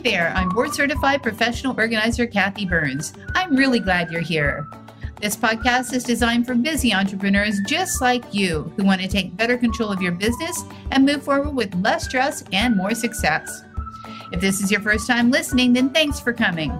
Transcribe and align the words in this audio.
Hi 0.00 0.10
there, 0.10 0.32
I'm 0.34 0.48
board 0.48 0.72
certified 0.72 1.22
professional 1.22 1.76
organizer 1.76 2.26
Kathy 2.26 2.64
Burns. 2.64 3.12
I'm 3.34 3.54
really 3.54 3.80
glad 3.80 4.10
you're 4.10 4.22
here. 4.22 4.66
This 5.20 5.36
podcast 5.36 5.92
is 5.92 6.04
designed 6.04 6.46
for 6.46 6.54
busy 6.54 6.94
entrepreneurs 6.94 7.60
just 7.66 8.00
like 8.00 8.32
you 8.32 8.72
who 8.76 8.84
want 8.84 9.02
to 9.02 9.08
take 9.08 9.36
better 9.36 9.58
control 9.58 9.92
of 9.92 10.00
your 10.00 10.12
business 10.12 10.64
and 10.90 11.04
move 11.04 11.22
forward 11.22 11.54
with 11.54 11.74
less 11.74 12.06
stress 12.06 12.42
and 12.50 12.78
more 12.78 12.94
success. 12.94 13.62
If 14.32 14.40
this 14.40 14.62
is 14.62 14.70
your 14.70 14.80
first 14.80 15.06
time 15.06 15.30
listening, 15.30 15.74
then 15.74 15.90
thanks 15.90 16.18
for 16.18 16.32
coming. 16.32 16.72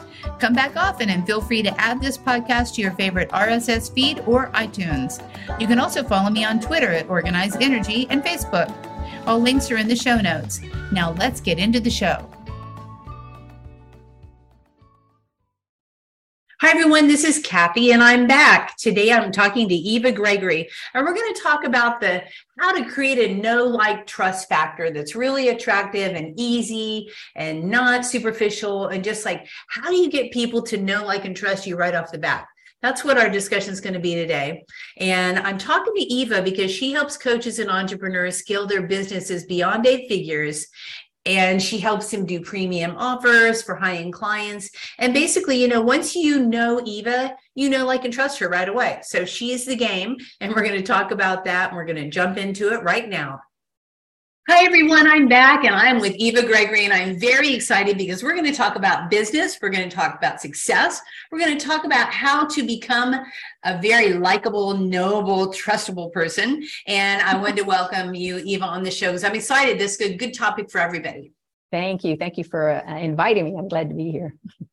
Come 0.44 0.52
back 0.52 0.76
often 0.76 1.10
and 1.10 1.26
feel 1.26 1.40
free 1.40 1.64
to 1.64 1.74
add 1.80 2.02
this 2.02 2.18
podcast 2.18 2.76
to 2.76 2.82
your 2.82 2.92
favorite 2.92 3.30
RSS 3.30 3.90
feed 3.94 4.22
or 4.28 4.50
iTunes. 4.50 5.24
You 5.58 5.68
can 5.68 5.80
also 5.80 6.04
follow 6.04 6.30
me 6.30 6.44
on 6.44 6.60
Twitter 6.60 6.92
at 6.92 7.10
Organized 7.10 7.62
Energy 7.62 8.08
and 8.10 8.22
Facebook. 8.22 8.70
All 9.26 9.40
links 9.40 9.72
are 9.72 9.78
in 9.78 9.88
the 9.88 9.96
show 9.96 10.20
notes. 10.20 10.60
Now 10.92 11.14
let's 11.14 11.40
get 11.40 11.60
into 11.60 11.80
the 11.80 11.90
show. 11.90 12.30
Hi, 16.64 16.70
everyone. 16.70 17.10
This 17.10 17.26
is 17.26 17.40
Kathy, 17.40 17.92
and 17.92 18.02
I'm 18.02 18.26
back. 18.26 18.78
Today 18.78 19.12
I'm 19.12 19.34
talking 19.34 19.68
to 19.68 19.76
Eva 19.76 20.14
Gregory, 20.14 20.70
and 20.94 21.06
we're 21.06 21.14
going 21.14 21.34
to 21.34 21.42
talk 21.42 21.66
about 21.66 22.00
the 22.00 22.24
how 22.58 22.72
to 22.72 22.90
create 22.90 23.20
a 23.20 23.36
know 23.36 23.66
like 23.66 24.08
trust 24.08 24.48
factor 24.48 24.90
that's 24.90 25.14
really 25.14 25.50
attractive 25.50 26.16
and 26.16 26.40
easy 26.40 27.10
and 27.36 27.70
not 27.70 28.06
superficial, 28.06 28.88
and 28.88 29.04
just 29.04 29.26
like 29.26 29.46
how 29.68 29.90
do 29.90 29.98
you 29.98 30.10
get 30.10 30.32
people 30.32 30.62
to 30.62 30.78
know, 30.78 31.04
like, 31.04 31.26
and 31.26 31.36
trust 31.36 31.68
you 31.68 31.76
right 31.76 31.94
off 31.94 32.14
the 32.14 32.18
bat? 32.18 32.46
That's 32.82 33.04
what 33.04 33.18
our 33.18 33.30
discussion 33.30 33.74
is 33.74 33.82
going 33.82 33.96
to 33.96 34.00
be 34.00 34.16
today. 34.16 34.64
And 35.00 35.40
I'm 35.40 35.58
talking 35.58 35.94
to 35.94 36.02
Eva 36.02 36.42
because 36.42 36.72
she 36.72 36.94
helps 36.94 37.18
coaches 37.18 37.60
and 37.60 37.70
entrepreneurs 37.70 38.38
scale 38.38 38.68
their 38.68 38.88
businesses 38.88 39.44
beyond 39.44 39.86
eight 39.86 40.08
figures 40.08 40.68
and 41.26 41.62
she 41.62 41.80
helps 41.80 42.12
him 42.12 42.26
do 42.26 42.42
premium 42.42 42.96
offers 42.98 43.62
for 43.62 43.76
high-end 43.76 44.14
clients. 44.14 44.70
And 45.00 45.14
basically 45.14 45.62
you 45.62 45.68
know 45.68 45.82
once 45.82 46.16
you 46.16 46.46
know 46.46 46.82
eva 46.86 47.36
you 47.56 47.70
know 47.70 47.86
like 47.86 48.06
and 48.06 48.14
trust 48.14 48.40
her 48.40 48.50
right 48.50 48.68
away. 48.68 49.00
So 49.04 49.26
she's 49.26 49.66
the 49.66 49.76
game 49.76 50.18
and 50.42 50.54
we're 50.54 50.64
going 50.64 50.80
to 50.80 50.84
talk 50.84 51.12
about 51.12 51.46
that 51.46 51.70
and 51.70 51.78
we're 51.78 51.86
going 51.86 52.04
to 52.04 52.10
jump 52.10 52.38
into 52.38 52.74
it 52.74 52.84
right 52.84 53.08
now 53.08 53.40
Hi, 54.50 54.66
everyone. 54.66 55.08
I'm 55.08 55.30
back 55.30 55.64
and 55.64 55.74
I'm 55.74 56.02
with 56.02 56.16
Eva 56.16 56.42
Gregory, 56.46 56.84
and 56.84 56.92
I'm 56.92 57.18
very 57.18 57.54
excited 57.54 57.98
because 57.98 58.22
we're 58.22 58.34
going 58.34 58.44
to 58.44 58.52
talk 58.52 58.76
about 58.76 59.10
business. 59.10 59.58
We're 59.62 59.70
going 59.70 59.90
to 59.90 59.96
talk 59.96 60.18
about 60.18 60.42
success. 60.42 61.00
We're 61.32 61.40
going 61.40 61.58
to 61.58 61.66
talk 61.66 61.86
about 61.86 62.12
how 62.12 62.46
to 62.48 62.62
become 62.62 63.16
a 63.64 63.82
very 63.82 64.16
likable, 64.16 64.76
knowable, 64.76 65.48
trustable 65.54 66.12
person. 66.12 66.62
And 66.88 67.22
I 67.22 67.38
wanted 67.38 67.56
to 67.56 67.64
welcome 67.64 68.14
you, 68.14 68.40
Eva, 68.40 68.66
on 68.66 68.84
the 68.84 68.92
show 68.92 69.12
because 69.12 69.24
I'm 69.24 69.34
excited. 69.34 69.80
This 69.80 69.96
is 70.02 70.10
a 70.10 70.18
good 70.18 70.34
topic 70.34 70.70
for 70.70 70.82
everybody. 70.82 71.32
Thank 71.72 72.04
you. 72.04 72.18
Thank 72.18 72.38
you 72.38 72.44
for 72.44 72.86
uh, 72.86 72.98
inviting 72.98 73.46
me. 73.46 73.56
I'm 73.58 73.70
glad 73.70 73.88
to 73.88 73.96
be 73.96 74.12
here. 74.12 74.36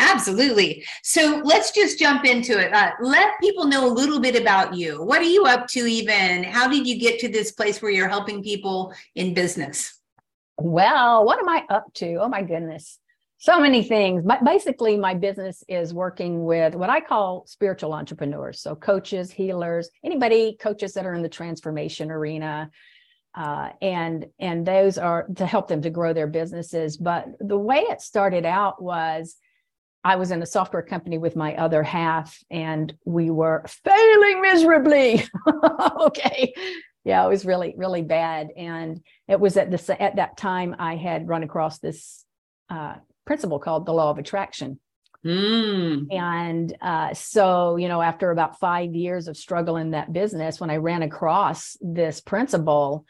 Absolutely. 0.00 0.82
So 1.02 1.42
let's 1.44 1.72
just 1.72 1.98
jump 1.98 2.24
into 2.24 2.58
it. 2.58 2.72
Uh, 2.72 2.92
let 3.00 3.38
people 3.38 3.66
know 3.66 3.86
a 3.86 3.92
little 3.92 4.18
bit 4.18 4.34
about 4.34 4.74
you. 4.74 5.02
What 5.02 5.20
are 5.20 5.24
you 5.24 5.44
up 5.44 5.68
to, 5.68 5.80
Eva? 5.80 6.42
How 6.48 6.68
did 6.68 6.86
you 6.86 6.98
get 6.98 7.20
to 7.20 7.28
this 7.28 7.52
place 7.52 7.82
where 7.82 7.90
you're 7.90 8.08
helping 8.08 8.42
people 8.42 8.94
in 9.14 9.34
business? 9.34 10.00
Well, 10.56 11.26
what 11.26 11.38
am 11.38 11.48
I 11.48 11.64
up 11.68 11.92
to? 11.94 12.14
Oh, 12.14 12.28
my 12.28 12.42
goodness. 12.42 12.98
So 13.36 13.60
many 13.60 13.82
things. 13.82 14.22
But 14.24 14.42
basically, 14.42 14.96
my 14.96 15.12
business 15.12 15.62
is 15.68 15.92
working 15.92 16.44
with 16.44 16.74
what 16.74 16.88
I 16.88 17.00
call 17.00 17.44
spiritual 17.46 17.92
entrepreneurs. 17.92 18.62
So, 18.62 18.74
coaches, 18.74 19.30
healers, 19.30 19.90
anybody, 20.02 20.56
coaches 20.58 20.94
that 20.94 21.04
are 21.04 21.14
in 21.14 21.22
the 21.22 21.28
transformation 21.28 22.10
arena. 22.10 22.70
Uh, 23.34 23.70
and 23.80 24.26
and 24.38 24.66
those 24.66 24.98
are 24.98 25.26
to 25.36 25.46
help 25.46 25.68
them 25.68 25.82
to 25.82 25.90
grow 25.90 26.12
their 26.12 26.26
businesses. 26.26 26.96
But 26.96 27.26
the 27.38 27.58
way 27.58 27.78
it 27.80 28.00
started 28.00 28.44
out 28.44 28.82
was 28.82 29.36
I 30.02 30.16
was 30.16 30.30
in 30.30 30.42
a 30.42 30.46
software 30.46 30.82
company 30.82 31.18
with 31.18 31.36
my 31.36 31.54
other 31.56 31.82
half 31.82 32.38
and 32.50 32.94
we 33.04 33.30
were 33.30 33.64
failing 33.84 34.40
miserably. 34.40 35.24
okay. 36.00 36.54
Yeah, 37.04 37.24
it 37.24 37.28
was 37.28 37.44
really, 37.44 37.74
really 37.76 38.02
bad. 38.02 38.48
And 38.56 39.02
it 39.28 39.40
was 39.40 39.56
at 39.56 39.70
this 39.70 39.88
at 39.90 40.16
that 40.16 40.36
time 40.36 40.76
I 40.78 40.96
had 40.96 41.28
run 41.28 41.42
across 41.42 41.78
this 41.78 42.24
uh, 42.68 42.94
principle 43.26 43.58
called 43.58 43.86
the 43.86 43.92
law 43.92 44.10
of 44.10 44.18
attraction. 44.18 44.78
Mm. 45.24 46.06
And 46.10 46.76
uh, 46.80 47.12
so, 47.12 47.76
you 47.76 47.88
know, 47.88 48.00
after 48.00 48.30
about 48.30 48.58
five 48.58 48.94
years 48.94 49.28
of 49.28 49.36
struggle 49.36 49.76
in 49.76 49.90
that 49.90 50.12
business, 50.12 50.60
when 50.60 50.70
I 50.70 50.76
ran 50.76 51.02
across 51.02 51.76
this 51.80 52.20
principle, 52.20 53.04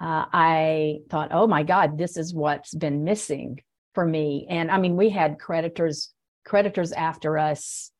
uh, 0.00 0.26
I 0.32 0.98
thought, 1.10 1.30
oh 1.32 1.46
my 1.46 1.62
God, 1.62 1.98
this 1.98 2.16
is 2.16 2.34
what's 2.34 2.74
been 2.74 3.02
missing 3.04 3.60
for 3.94 4.04
me. 4.04 4.46
And 4.48 4.70
I 4.70 4.78
mean, 4.78 4.96
we 4.96 5.10
had 5.10 5.38
creditors 5.38 6.12
creditors 6.46 6.92
after 6.92 7.36
us, 7.36 7.90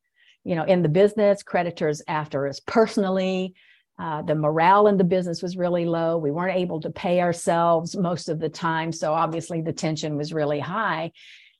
you 0.43 0.55
know, 0.55 0.63
in 0.63 0.81
the 0.81 0.89
business, 0.89 1.43
creditors 1.43 2.01
after 2.07 2.47
us 2.47 2.59
personally. 2.65 3.53
Uh, 3.99 4.21
the 4.21 4.35
morale 4.35 4.87
in 4.87 4.97
the 4.97 5.03
business 5.03 5.41
was 5.41 5.57
really 5.57 5.85
low. 5.85 6.17
We 6.17 6.31
weren't 6.31 6.57
able 6.57 6.79
to 6.81 6.91
pay 6.91 7.19
ourselves 7.19 7.95
most 7.97 8.29
of 8.29 8.39
the 8.39 8.49
time. 8.49 8.91
So 8.91 9.13
obviously 9.13 9.61
the 9.61 9.73
tension 9.73 10.17
was 10.17 10.33
really 10.33 10.59
high. 10.59 11.11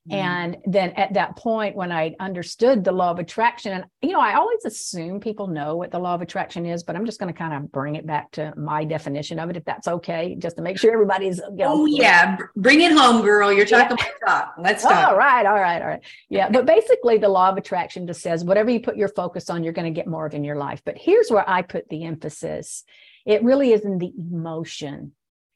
Mm-hmm. 0.09 0.15
And 0.15 0.57
then 0.65 0.91
at 0.91 1.13
that 1.15 1.35
point, 1.35 1.75
when 1.75 1.91
I 1.91 2.15
understood 2.19 2.83
the 2.83 2.93
law 2.93 3.11
of 3.11 3.19
attraction, 3.19 3.73
and 3.73 3.85
you 4.01 4.11
know, 4.11 4.21
I 4.21 4.35
always 4.35 4.63
assume 4.63 5.19
people 5.19 5.47
know 5.47 5.75
what 5.75 5.91
the 5.91 5.99
law 5.99 6.15
of 6.15 6.21
attraction 6.21 6.65
is, 6.65 6.83
but 6.83 6.95
I'm 6.95 7.05
just 7.05 7.19
going 7.19 7.33
to 7.33 7.37
kind 7.37 7.53
of 7.53 7.69
bring 7.73 7.95
it 7.95 8.07
back 8.07 8.31
to 8.31 8.53
my 8.55 8.85
definition 8.85 9.37
of 9.37 9.49
it, 9.49 9.57
if 9.57 9.65
that's 9.65 9.87
okay, 9.87 10.35
just 10.39 10.55
to 10.57 10.61
make 10.61 10.77
sure 10.77 10.93
everybody's. 10.93 11.39
You 11.39 11.65
know, 11.65 11.81
oh 11.81 11.85
yeah, 11.85 12.37
bring 12.55 12.81
it 12.81 12.93
home, 12.93 13.21
girl. 13.21 13.51
You're 13.51 13.65
talking 13.65 13.97
yeah. 13.99 14.05
about 14.23 14.45
talk. 14.45 14.55
Let's 14.57 14.83
talk. 14.83 15.09
All 15.09 15.17
right, 15.17 15.45
all 15.45 15.59
right, 15.59 15.81
all 15.81 15.87
right. 15.89 16.03
Yeah, 16.29 16.49
but 16.49 16.65
basically, 16.77 17.17
the 17.17 17.29
law 17.29 17.49
of 17.49 17.57
attraction 17.57 18.07
just 18.07 18.21
says 18.21 18.45
whatever 18.45 18.69
you 18.69 18.79
put 18.79 18.95
your 18.95 19.09
focus 19.09 19.49
on, 19.49 19.61
you're 19.61 19.73
going 19.73 19.93
to 19.93 19.97
get 19.97 20.07
more 20.07 20.25
of 20.25 20.33
in 20.33 20.45
your 20.45 20.55
life. 20.55 20.81
But 20.85 20.97
here's 20.97 21.29
where 21.29 21.47
I 21.49 21.63
put 21.63 21.89
the 21.89 22.05
emphasis: 22.05 22.85
it 23.25 23.43
really 23.43 23.73
is 23.73 23.83
in 23.83 23.97
the 23.97 24.13
emotion. 24.17 25.11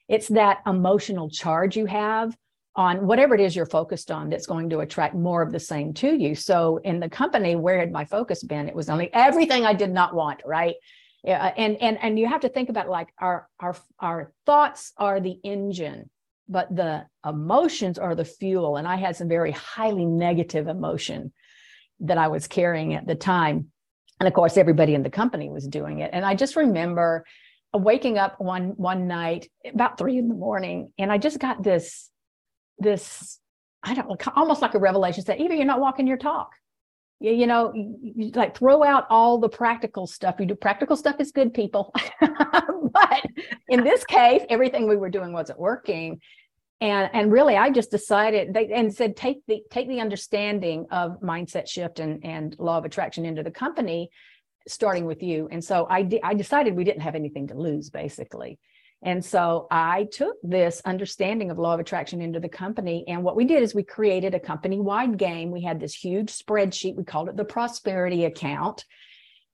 It's 0.10 0.28
that 0.30 0.58
emotional 0.68 1.30
charge 1.30 1.78
you 1.78 1.86
have 1.86 2.36
on 2.76 3.06
whatever 3.06 3.36
it 3.36 3.42
is 3.42 3.56
you're 3.56 3.66
focused 3.66 4.12
on 4.12 4.30
that's 4.30 4.46
going 4.46 4.70
to 4.70 4.80
attract 4.80 5.14
more 5.14 5.42
of 5.42 5.52
the 5.52 5.60
same 5.60 5.94
to 5.94 6.16
you. 6.16 6.36
So 6.36 6.78
in 6.78 7.00
the 7.00 7.10
company, 7.10 7.56
where 7.56 7.80
had 7.80 7.92
my 7.92 8.06
focus 8.06 8.44
been? 8.44 8.70
It 8.70 8.76
was 8.76 8.90
only 8.90 9.14
everything 9.14 9.66
I 9.66 9.74
did 9.74 9.92
not 9.92 10.16
want, 10.16 10.42
right? 10.46 10.76
Yeah, 11.24 11.44
uh, 11.44 11.52
and 11.58 11.78
and 11.78 12.00
and 12.02 12.18
you 12.18 12.28
have 12.28 12.42
to 12.42 12.50
think 12.50 12.70
about 12.70 12.90
like 12.90 13.10
our 13.20 13.48
our 13.60 13.76
our 14.00 14.34
thoughts 14.46 14.94
are 14.98 15.20
the 15.20 15.38
engine, 15.44 16.10
but 16.50 16.74
the 16.76 17.06
emotions 17.28 18.00
are 18.00 18.16
the 18.16 18.26
fuel. 18.26 18.78
And 18.78 18.88
I 18.88 18.96
had 18.96 19.16
some 19.16 19.28
very 19.28 19.52
highly 19.52 20.06
negative 20.06 20.68
emotion 20.68 21.32
that 22.00 22.18
I 22.18 22.30
was 22.30 22.48
carrying 22.48 22.96
at 22.96 23.06
the 23.06 23.16
time. 23.16 23.68
And 24.20 24.28
of 24.28 24.34
course, 24.34 24.58
everybody 24.58 24.96
in 24.96 25.04
the 25.04 25.12
company 25.12 25.50
was 25.50 25.68
doing 25.68 26.00
it. 26.00 26.10
And 26.14 26.26
I 26.26 26.34
just 26.34 26.56
remember 26.56 27.26
waking 27.74 28.18
up 28.18 28.40
one 28.40 28.70
one 28.78 29.08
night 29.08 29.48
about 29.66 29.98
three 29.98 30.18
in 30.18 30.28
the 30.28 30.36
morning, 30.36 30.92
and 30.98 31.12
I 31.12 31.18
just 31.18 31.38
got 31.38 31.62
this 31.62 32.10
this 32.82 33.40
I 33.84 33.96
don't 33.96 34.28
almost 34.36 34.62
like 34.62 34.76
a 34.76 34.80
revelation 34.80 35.24
that 35.28 35.40
either 35.40 35.56
you're 35.56 35.66
not 35.66 35.80
walking 35.80 36.06
your 36.06 36.18
talk. 36.18 36.52
You, 37.20 37.32
you 37.32 37.48
know, 37.48 37.72
you, 37.74 37.96
you 38.16 38.32
like 38.32 38.56
throw 38.56 38.84
out 38.84 39.08
all 39.10 39.40
the 39.40 39.50
practical 39.50 40.06
stuff. 40.06 40.36
You 40.40 40.46
do 40.46 40.56
practical 40.56 40.96
stuff 40.96 41.16
is 41.20 41.32
good, 41.32 41.54
people. 41.54 41.94
but 42.20 43.26
in 43.70 43.84
this 43.84 44.04
case, 44.06 44.44
everything 44.50 44.88
we 44.88 44.98
were 44.98 45.10
doing 45.10 45.34
wasn't 45.34 45.60
working. 45.60 46.20
And 46.80 47.10
and 47.14 47.32
really 47.32 47.58
I 47.58 47.70
just 47.70 47.92
decided 47.92 48.54
they 48.54 48.72
and 48.72 48.94
said 48.94 49.16
take 49.16 49.46
the 49.48 49.62
take 49.70 49.88
the 49.88 50.00
understanding 50.00 50.88
of 50.92 51.20
mindset 51.22 51.68
shift 51.68 52.00
and, 52.00 52.24
and 52.26 52.56
law 52.60 52.78
of 52.78 52.86
attraction 52.86 53.26
into 53.26 53.44
the 53.44 53.52
company, 53.52 54.10
starting 54.68 55.06
with 55.06 55.22
you. 55.24 55.48
And 55.52 55.64
so 55.64 55.88
I 55.90 56.08
I 56.24 56.34
decided 56.34 56.76
we 56.76 56.84
didn't 56.84 57.02
have 57.02 57.16
anything 57.16 57.48
to 57.48 57.56
lose, 57.56 57.90
basically. 57.90 58.60
And 59.04 59.24
so 59.26 59.68
I 59.72 60.08
took 60.12 60.38
this 60.44 60.82
understanding 60.86 61.50
of 61.50 61.58
law 61.58 61.74
of 61.74 61.80
attraction 61.80 62.22
into 62.22 62.40
the 62.40 62.50
company. 62.50 63.04
And 63.08 63.24
what 63.24 63.36
we 63.36 63.46
did 63.46 63.64
is 63.64 63.74
we 63.74 63.84
created 63.84 64.36
a 64.36 64.40
company 64.40 64.80
wide 64.80 65.18
game. 65.18 65.50
We 65.50 65.64
had 65.64 65.80
this 65.80 65.96
huge 65.96 66.32
spreadsheet. 66.32 66.96
We 66.96 67.04
called 67.04 67.30
it 67.30 67.36
the 67.36 67.44
prosperity 67.44 68.26
account. 68.26 68.86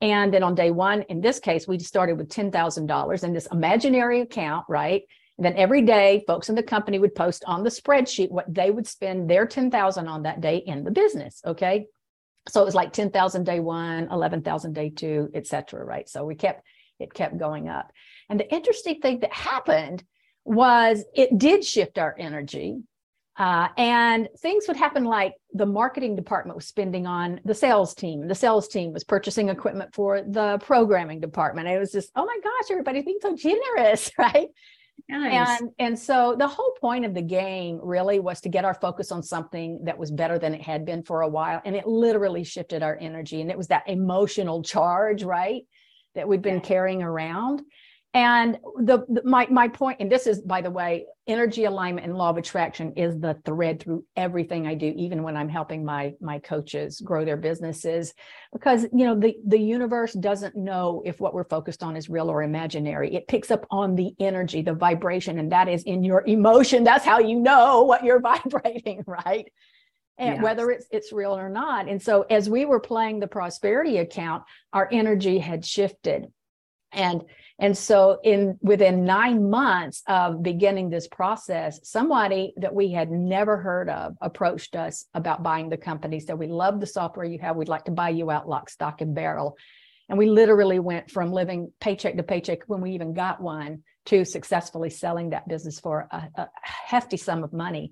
And 0.02 0.34
then 0.34 0.44
on 0.44 0.54
day 0.54 0.70
one, 0.70 1.04
in 1.04 1.22
this 1.22 1.40
case, 1.40 1.68
we 1.68 1.80
started 1.80 2.18
with 2.18 2.30
$10,000 2.30 3.24
in 3.24 3.34
this 3.34 3.48
imaginary 3.52 4.22
account, 4.22 4.66
right? 4.68 5.04
And 5.38 5.46
then 5.46 5.56
every 5.56 5.82
day, 5.82 6.24
folks 6.28 6.50
in 6.50 6.56
the 6.56 6.64
company 6.64 7.00
would 7.00 7.16
post 7.16 7.44
on 7.48 7.64
the 7.64 7.70
spreadsheet 7.70 8.32
what 8.32 8.54
they 8.54 8.70
would 8.70 8.88
spend 8.88 9.30
their 9.30 9.48
10,000 9.48 10.08
on 10.08 10.24
that 10.24 10.42
day 10.42 10.58
in 10.58 10.84
the 10.84 10.92
business. 10.92 11.42
Okay. 11.46 11.88
So 12.50 12.62
it 12.62 12.66
was 12.66 12.76
like 12.76 12.94
10,000 12.94 13.44
day 13.44 13.60
one, 13.60 14.08
11,000 14.12 14.74
day 14.74 14.90
two, 14.90 15.30
et 15.34 15.48
cetera, 15.48 15.84
right? 15.84 16.08
So 16.08 16.26
we 16.26 16.36
kept, 16.36 16.64
it 17.00 17.14
kept 17.14 17.38
going 17.38 17.70
up. 17.70 17.92
And 18.30 18.40
the 18.40 18.54
interesting 18.54 19.00
thing 19.02 19.20
that 19.20 19.34
happened 19.34 20.04
was 20.44 21.04
it 21.14 21.38
did 21.38 21.64
shift 21.64 21.98
our 21.98 22.16
energy. 22.18 22.78
Uh, 23.38 23.68
and 23.78 24.30
things 24.40 24.66
would 24.68 24.78
happen 24.78 25.04
like 25.04 25.36
the 25.54 25.66
marketing 25.66 26.16
department 26.16 26.56
was 26.56 26.66
spending 26.66 27.06
on 27.06 27.40
the 27.46 27.54
sales 27.54 27.94
team. 27.94 28.28
The 28.28 28.34
sales 28.34 28.68
team 28.68 28.94
was 28.94 29.04
purchasing 29.04 29.50
equipment 29.50 29.94
for 29.94 30.24
the 30.24 30.58
programming 30.64 31.20
department. 31.20 31.68
It 31.68 31.78
was 31.78 31.92
just, 31.92 32.10
oh 32.16 32.26
my 32.26 32.38
gosh, 32.44 32.72
everybody's 32.72 33.06
being 33.06 33.20
so 33.22 33.36
generous, 33.36 34.10
right? 34.18 34.48
Nice. 35.08 35.62
And 35.62 35.72
and 35.78 36.00
so 36.00 36.36
the 36.38 36.48
whole 36.48 36.74
point 36.82 37.06
of 37.06 37.14
the 37.14 37.22
game 37.22 37.80
really 37.82 38.20
was 38.20 38.42
to 38.42 38.50
get 38.50 38.66
our 38.66 38.74
focus 38.74 39.12
on 39.12 39.22
something 39.22 39.84
that 39.86 39.98
was 39.98 40.12
better 40.12 40.40
than 40.40 40.56
it 40.56 40.62
had 40.62 40.86
been 40.86 41.04
for 41.04 41.22
a 41.22 41.30
while. 41.30 41.62
And 41.64 41.76
it 41.76 41.86
literally 41.86 42.44
shifted 42.44 42.84
our 42.84 42.98
energy. 43.00 43.42
And 43.42 43.52
it 43.52 43.58
was 43.58 43.68
that 43.68 43.88
emotional 43.88 44.64
charge, 44.64 45.24
right? 45.24 45.64
That 46.18 46.28
we've 46.28 46.42
been 46.42 46.56
yeah. 46.56 46.62
carrying 46.62 47.02
around. 47.02 47.62
And 48.14 48.58
the, 48.78 49.06
the, 49.10 49.22
my 49.24 49.46
my 49.52 49.68
point, 49.68 49.98
and 50.00 50.12
this 50.12 50.26
is 50.26 50.42
by 50.42 50.62
the 50.62 50.72
way, 50.72 51.06
energy 51.28 51.66
alignment 51.66 52.08
and 52.08 52.18
law 52.18 52.32
of 52.32 52.38
attraction 52.38 52.94
is 52.94 53.20
the 53.20 53.38
thread 53.46 53.80
through 53.80 54.06
everything 54.16 54.66
I 54.66 54.74
do, 54.74 54.92
even 54.98 55.22
when 55.22 55.38
I'm 55.38 55.50
helping 55.50 55.86
my 55.86 56.14
my 56.20 56.40
coaches 56.40 57.00
grow 57.00 57.26
their 57.26 57.38
businesses, 57.38 58.16
because 58.52 58.88
you 58.92 59.06
know 59.06 59.20
the 59.20 59.36
the 59.46 59.60
universe 59.60 60.14
doesn't 60.14 60.56
know 60.56 61.04
if 61.06 61.20
what 61.20 61.36
we're 61.36 61.44
focused 61.44 61.84
on 61.84 61.96
is 61.96 62.10
real 62.10 62.32
or 62.32 62.42
imaginary. 62.42 63.14
It 63.14 63.28
picks 63.28 63.52
up 63.52 63.68
on 63.70 63.96
the 63.96 64.14
energy, 64.20 64.64
the 64.64 64.74
vibration, 64.74 65.38
and 65.38 65.52
that 65.52 65.70
is 65.70 65.84
in 65.84 66.04
your 66.04 66.24
emotion. 66.26 66.84
That's 66.84 67.06
how 67.06 67.20
you 67.20 67.40
know 67.40 67.84
what 67.84 68.04
you're 68.04 68.22
vibrating, 68.34 69.04
right? 69.06 69.52
And 70.18 70.36
yes. 70.36 70.44
whether 70.44 70.72
it's 70.72 70.88
it's 70.92 71.12
real 71.12 71.38
or 71.38 71.50
not. 71.50 71.88
And 71.88 72.02
so 72.02 72.24
as 72.24 72.50
we 72.50 72.66
were 72.66 72.80
playing 72.80 73.20
the 73.20 73.28
prosperity 73.28 73.98
account, 73.98 74.44
our 74.74 74.88
energy 74.92 75.38
had 75.40 75.66
shifted. 75.66 76.28
And 76.92 77.24
and 77.60 77.76
so 77.76 78.20
in 78.24 78.58
within 78.62 79.04
9 79.04 79.50
months 79.50 80.04
of 80.08 80.44
beginning 80.44 80.90
this 80.90 81.08
process, 81.08 81.80
somebody 81.84 82.54
that 82.58 82.74
we 82.74 82.92
had 82.92 83.12
never 83.12 83.58
heard 83.58 83.90
of 83.90 84.16
approached 84.22 84.76
us 84.76 85.06
about 85.14 85.44
buying 85.44 85.70
the 85.70 85.78
company. 85.78 86.20
Said, 86.20 86.40
"We 86.40 86.48
love 86.48 86.80
the 86.80 86.88
software 86.88 87.26
you 87.26 87.40
have. 87.40 87.56
We'd 87.56 87.68
like 87.68 87.86
to 87.86 87.92
buy 87.92 88.10
you 88.10 88.32
out 88.32 88.48
lock, 88.48 88.70
stock, 88.70 89.02
and 89.02 89.16
barrel." 89.16 89.58
And 90.10 90.18
we 90.18 90.28
literally 90.28 90.80
went 90.80 91.12
from 91.12 91.32
living 91.34 91.74
paycheck 91.82 92.16
to 92.16 92.24
paycheck 92.24 92.60
when 92.68 92.82
we 92.82 92.92
even 92.92 93.14
got 93.14 93.42
one 93.42 93.84
to 94.06 94.24
successfully 94.24 94.90
selling 94.90 95.32
that 95.32 95.48
business 95.48 95.80
for 95.80 96.08
a, 96.12 96.30
a 96.36 96.50
hefty 96.62 97.18
sum 97.18 97.44
of 97.44 97.52
money. 97.52 97.92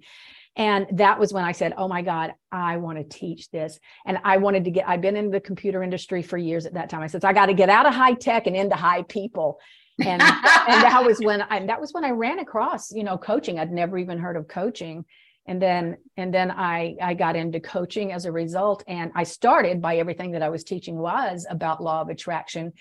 And 0.57 0.87
that 0.93 1.19
was 1.19 1.33
when 1.33 1.43
I 1.43 1.51
said, 1.51 1.73
Oh 1.77 1.87
my 1.87 2.01
God, 2.01 2.33
I 2.51 2.77
want 2.77 2.97
to 2.97 3.03
teach 3.03 3.49
this. 3.51 3.79
And 4.05 4.19
I 4.23 4.37
wanted 4.37 4.63
to 4.65 4.71
get, 4.71 4.87
I've 4.87 5.01
been 5.01 5.17
in 5.17 5.29
the 5.29 5.41
computer 5.41 5.83
industry 5.83 6.21
for 6.21 6.37
years 6.37 6.65
at 6.65 6.75
that 6.75 6.89
time. 6.89 7.01
I 7.01 7.07
said, 7.07 7.25
I 7.25 7.33
got 7.33 7.47
to 7.47 7.53
get 7.53 7.69
out 7.69 7.85
of 7.85 7.93
high 7.93 8.13
tech 8.13 8.47
and 8.47 8.55
into 8.55 8.75
high 8.75 9.03
people. 9.03 9.59
And, 9.99 10.21
and 10.21 10.81
that 10.83 11.03
was 11.05 11.19
when 11.19 11.41
I, 11.41 11.65
that 11.65 11.81
was 11.81 11.93
when 11.93 12.05
I 12.05 12.11
ran 12.11 12.39
across, 12.39 12.91
you 12.91 13.03
know, 13.03 13.17
coaching. 13.17 13.59
I'd 13.59 13.71
never 13.71 13.97
even 13.97 14.17
heard 14.17 14.37
of 14.37 14.47
coaching. 14.47 15.05
And 15.47 15.61
then, 15.61 15.97
and 16.17 16.33
then 16.33 16.49
I, 16.51 16.95
I 17.01 17.13
got 17.13 17.35
into 17.35 17.59
coaching 17.59 18.11
as 18.11 18.25
a 18.25 18.31
result. 18.31 18.83
And 18.87 19.11
I 19.13 19.23
started 19.23 19.81
by 19.81 19.97
everything 19.97 20.31
that 20.31 20.41
I 20.41 20.49
was 20.49 20.63
teaching 20.63 20.97
was 20.97 21.45
about 21.49 21.83
law 21.83 22.01
of 22.01 22.09
attraction. 22.09 22.73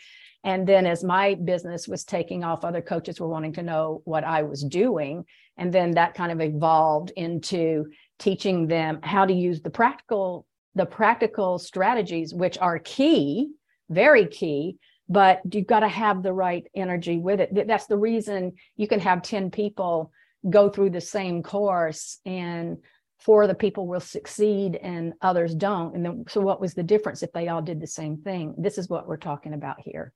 And 0.44 0.67
then 0.67 0.87
as 0.87 1.03
my 1.03 1.35
business 1.35 1.88
was 1.88 2.05
taking 2.05 2.44
off, 2.44 2.65
other 2.65 2.82
coaches 2.82 3.20
were 3.20 3.29
wanting 3.29 3.55
to 3.55 3.62
know 3.62 4.03
what 4.05 4.25
I 4.25 4.43
was 4.43 4.62
doing. 4.62 5.25
And 5.56 5.73
then 5.73 5.93
that 5.93 6.15
kind 6.15 6.33
of 6.33 6.41
evolved 6.41 7.12
into 7.17 7.87
teaching 8.19 8.67
them 8.67 9.01
how 9.03 9.25
to 9.25 9.33
use 9.33 9.61
the 9.61 9.71
practical, 9.71 10.47
the 10.75 10.87
practical 10.87 11.59
strategies, 11.59 12.35
which 12.35 12.59
are 12.59 12.79
key, 12.79 13.51
very 13.89 14.27
key, 14.27 14.79
but 15.09 15.41
you've 15.53 15.67
got 15.67 15.81
to 15.81 15.89
have 15.89 16.23
the 16.23 16.33
right 16.33 16.67
energy 16.75 17.19
with 17.19 17.41
it. 17.41 17.67
That's 17.67 17.87
the 17.87 17.97
reason 17.97 18.53
you 18.77 18.89
can 18.89 19.01
have 19.01 19.23
10 19.23 19.51
people 19.51 20.11
go 20.49 20.69
through 20.69 20.91
the 20.91 21.01
same 21.01 21.43
course 21.43 22.19
and 22.25 22.79
four 23.19 23.43
of 23.45 23.49
the 23.49 23.55
people 23.55 23.87
will 23.87 24.01
succeed 24.01 24.77
and 24.77 25.15
others 25.23 25.55
don't. 25.55 25.95
And 25.95 26.05
then, 26.05 26.25
so 26.29 26.41
what 26.41 26.61
was 26.61 26.75
the 26.75 26.83
difference 26.83 27.23
if 27.23 27.33
they 27.33 27.49
all 27.49 27.62
did 27.62 27.81
the 27.81 27.87
same 27.87 28.19
thing? 28.19 28.55
This 28.59 28.77
is 28.77 28.89
what 28.89 29.06
we're 29.06 29.17
talking 29.17 29.55
about 29.55 29.81
here 29.81 30.12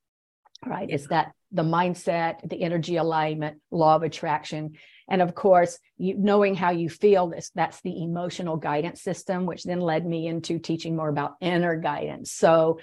right? 0.67 0.89
It's 0.89 1.09
that 1.09 1.33
the 1.53 1.63
mindset, 1.63 2.49
the 2.49 2.63
energy 2.63 2.97
alignment, 2.97 3.61
law 3.71 3.97
of 3.97 4.03
attraction. 4.03 4.73
And 5.09 5.23
of 5.23 5.35
course, 5.35 5.79
you, 5.97 6.15
knowing 6.19 6.55
how 6.55 6.71
you 6.71 6.89
feel, 6.89 7.29
this, 7.29 7.51
that's 7.55 7.81
the 7.81 8.03
emotional 8.03 8.57
guidance 8.57 9.03
system, 9.03 9.47
which 9.47 9.65
then 9.65 9.81
led 9.81 10.07
me 10.07 10.27
into 10.27 10.59
teaching 10.59 10.95
more 10.95 11.09
about 11.09 11.37
inner 11.41 11.77
guidance. 11.77 12.33
So 12.33 12.81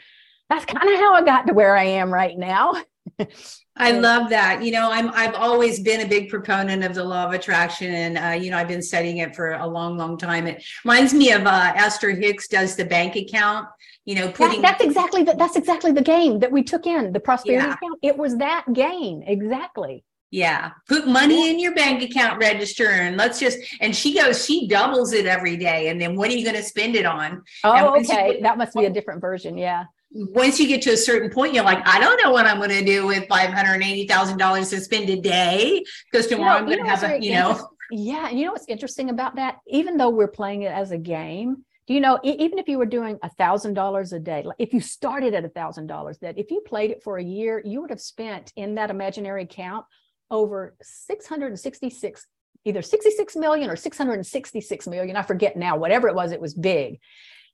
that's 0.49 0.65
kind 0.65 0.89
of 0.89 0.99
how 0.99 1.13
I 1.13 1.23
got 1.23 1.47
to 1.47 1.53
where 1.53 1.75
I 1.75 1.83
am 1.83 2.13
right 2.13 2.37
now. 2.37 2.73
I 3.77 3.91
love 3.91 4.29
that. 4.29 4.63
You 4.63 4.71
know, 4.71 4.89
I'm 4.91 5.09
I've 5.09 5.35
always 5.35 5.79
been 5.79 6.01
a 6.01 6.07
big 6.07 6.29
proponent 6.29 6.83
of 6.83 6.95
the 6.95 7.03
law 7.03 7.25
of 7.25 7.33
attraction, 7.33 7.93
and 7.93 8.17
uh, 8.17 8.41
you 8.43 8.49
know, 8.49 8.57
I've 8.57 8.67
been 8.67 8.81
studying 8.81 9.17
it 9.17 9.35
for 9.35 9.53
a 9.53 9.67
long, 9.67 9.97
long 9.97 10.17
time. 10.17 10.47
It 10.47 10.63
reminds 10.83 11.13
me 11.13 11.31
of 11.31 11.45
uh, 11.45 11.73
Esther 11.75 12.11
Hicks 12.11 12.47
does 12.47 12.75
the 12.75 12.85
bank 12.85 13.15
account. 13.15 13.67
You 14.05 14.15
know, 14.15 14.31
putting 14.31 14.61
that, 14.61 14.77
that's 14.77 14.83
exactly 14.83 15.23
the, 15.23 15.33
that's 15.33 15.55
exactly 15.55 15.91
the 15.91 16.01
game 16.01 16.39
that 16.39 16.51
we 16.51 16.63
took 16.63 16.85
in 16.85 17.11
the 17.11 17.19
prosperity 17.19 17.67
yeah. 17.67 17.73
account. 17.73 17.99
It 18.03 18.17
was 18.17 18.37
that 18.37 18.65
game 18.71 19.23
exactly. 19.25 20.03
Yeah. 20.29 20.71
Put 20.87 21.07
money 21.07 21.49
in 21.49 21.59
your 21.59 21.73
bank 21.73 22.03
account 22.03 22.39
register 22.39 22.89
and 22.89 23.17
let's 23.17 23.39
just 23.39 23.57
and 23.79 23.95
she 23.95 24.13
goes, 24.13 24.45
she 24.45 24.67
doubles 24.67 25.13
it 25.13 25.25
every 25.25 25.57
day. 25.57 25.87
And 25.87 25.99
then 25.99 26.15
what 26.15 26.29
are 26.29 26.33
you 26.33 26.43
going 26.43 26.57
to 26.57 26.63
spend 26.63 26.95
it 26.95 27.05
on? 27.05 27.41
Oh, 27.63 27.99
okay. 27.99 28.41
that 28.41 28.57
must 28.57 28.75
be 28.75 28.85
a 28.85 28.89
different 28.89 29.21
version. 29.21 29.57
Yeah 29.57 29.85
once 30.15 30.59
you 30.59 30.67
get 30.67 30.81
to 30.83 30.91
a 30.91 30.97
certain 30.97 31.29
point, 31.29 31.53
you're 31.53 31.63
like, 31.63 31.85
I 31.85 31.99
don't 31.99 32.21
know 32.23 32.31
what 32.31 32.45
I'm 32.45 32.57
going 32.57 32.69
to 32.69 32.85
do 32.85 33.05
with 33.05 33.27
five 33.27 33.49
hundred 33.49 33.83
eighty 33.83 34.07
thousand 34.07 34.37
dollars 34.37 34.69
to 34.69 34.79
spend 34.79 35.09
a 35.09 35.19
day 35.19 35.83
because 36.09 36.27
tomorrow 36.27 36.59
you 36.59 36.65
know, 36.65 36.71
I'm 36.71 36.77
going 36.77 36.83
to 36.85 36.89
have 36.89 37.03
a, 37.03 37.23
you 37.23 37.33
know. 37.33 37.69
Yeah, 37.91 38.29
and 38.29 38.39
you 38.39 38.45
know 38.45 38.53
what's 38.53 38.65
interesting 38.67 39.09
about 39.09 39.35
that? 39.35 39.59
Even 39.67 39.97
though 39.97 40.09
we're 40.09 40.27
playing 40.27 40.63
it 40.63 40.71
as 40.71 40.91
a 40.91 40.97
game, 40.97 41.65
do 41.87 41.93
you 41.93 41.99
know? 41.99 42.19
Even 42.23 42.59
if 42.59 42.67
you 42.67 42.77
were 42.77 42.85
doing 42.85 43.19
a 43.21 43.29
thousand 43.29 43.73
dollars 43.73 44.13
a 44.13 44.19
day, 44.19 44.45
if 44.57 44.73
you 44.73 44.81
started 44.81 45.33
at 45.33 45.45
a 45.45 45.49
thousand 45.49 45.87
dollars, 45.87 46.17
that 46.19 46.37
if 46.37 46.51
you 46.51 46.61
played 46.61 46.91
it 46.91 47.03
for 47.03 47.17
a 47.17 47.23
year, 47.23 47.61
you 47.63 47.81
would 47.81 47.89
have 47.89 48.01
spent 48.01 48.51
in 48.55 48.75
that 48.75 48.89
imaginary 48.89 49.43
account 49.43 49.85
over 50.31 50.75
six 50.81 51.27
hundred 51.27 51.47
and 51.47 51.59
sixty-six 51.59 52.25
either 52.65 52.81
66 52.81 53.35
million 53.35 53.69
or 53.69 53.75
666 53.75 54.87
million. 54.87 55.15
I 55.15 55.21
forget 55.21 55.55
now, 55.55 55.77
whatever 55.77 56.07
it 56.07 56.15
was, 56.15 56.31
it 56.31 56.41
was 56.41 56.53
big. 56.53 56.99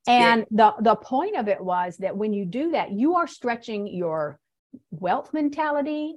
And 0.08 0.46
the, 0.50 0.74
the 0.80 0.96
point 0.96 1.36
of 1.36 1.48
it 1.48 1.62
was 1.62 1.98
that 1.98 2.18
when 2.18 2.34
you 2.34 2.46
do 2.46 2.72
that, 2.72 2.92
you 2.92 3.16
are 3.16 3.28
stretching 3.28 3.88
your 3.88 4.40
wealth 4.90 5.32
mentality. 5.34 6.16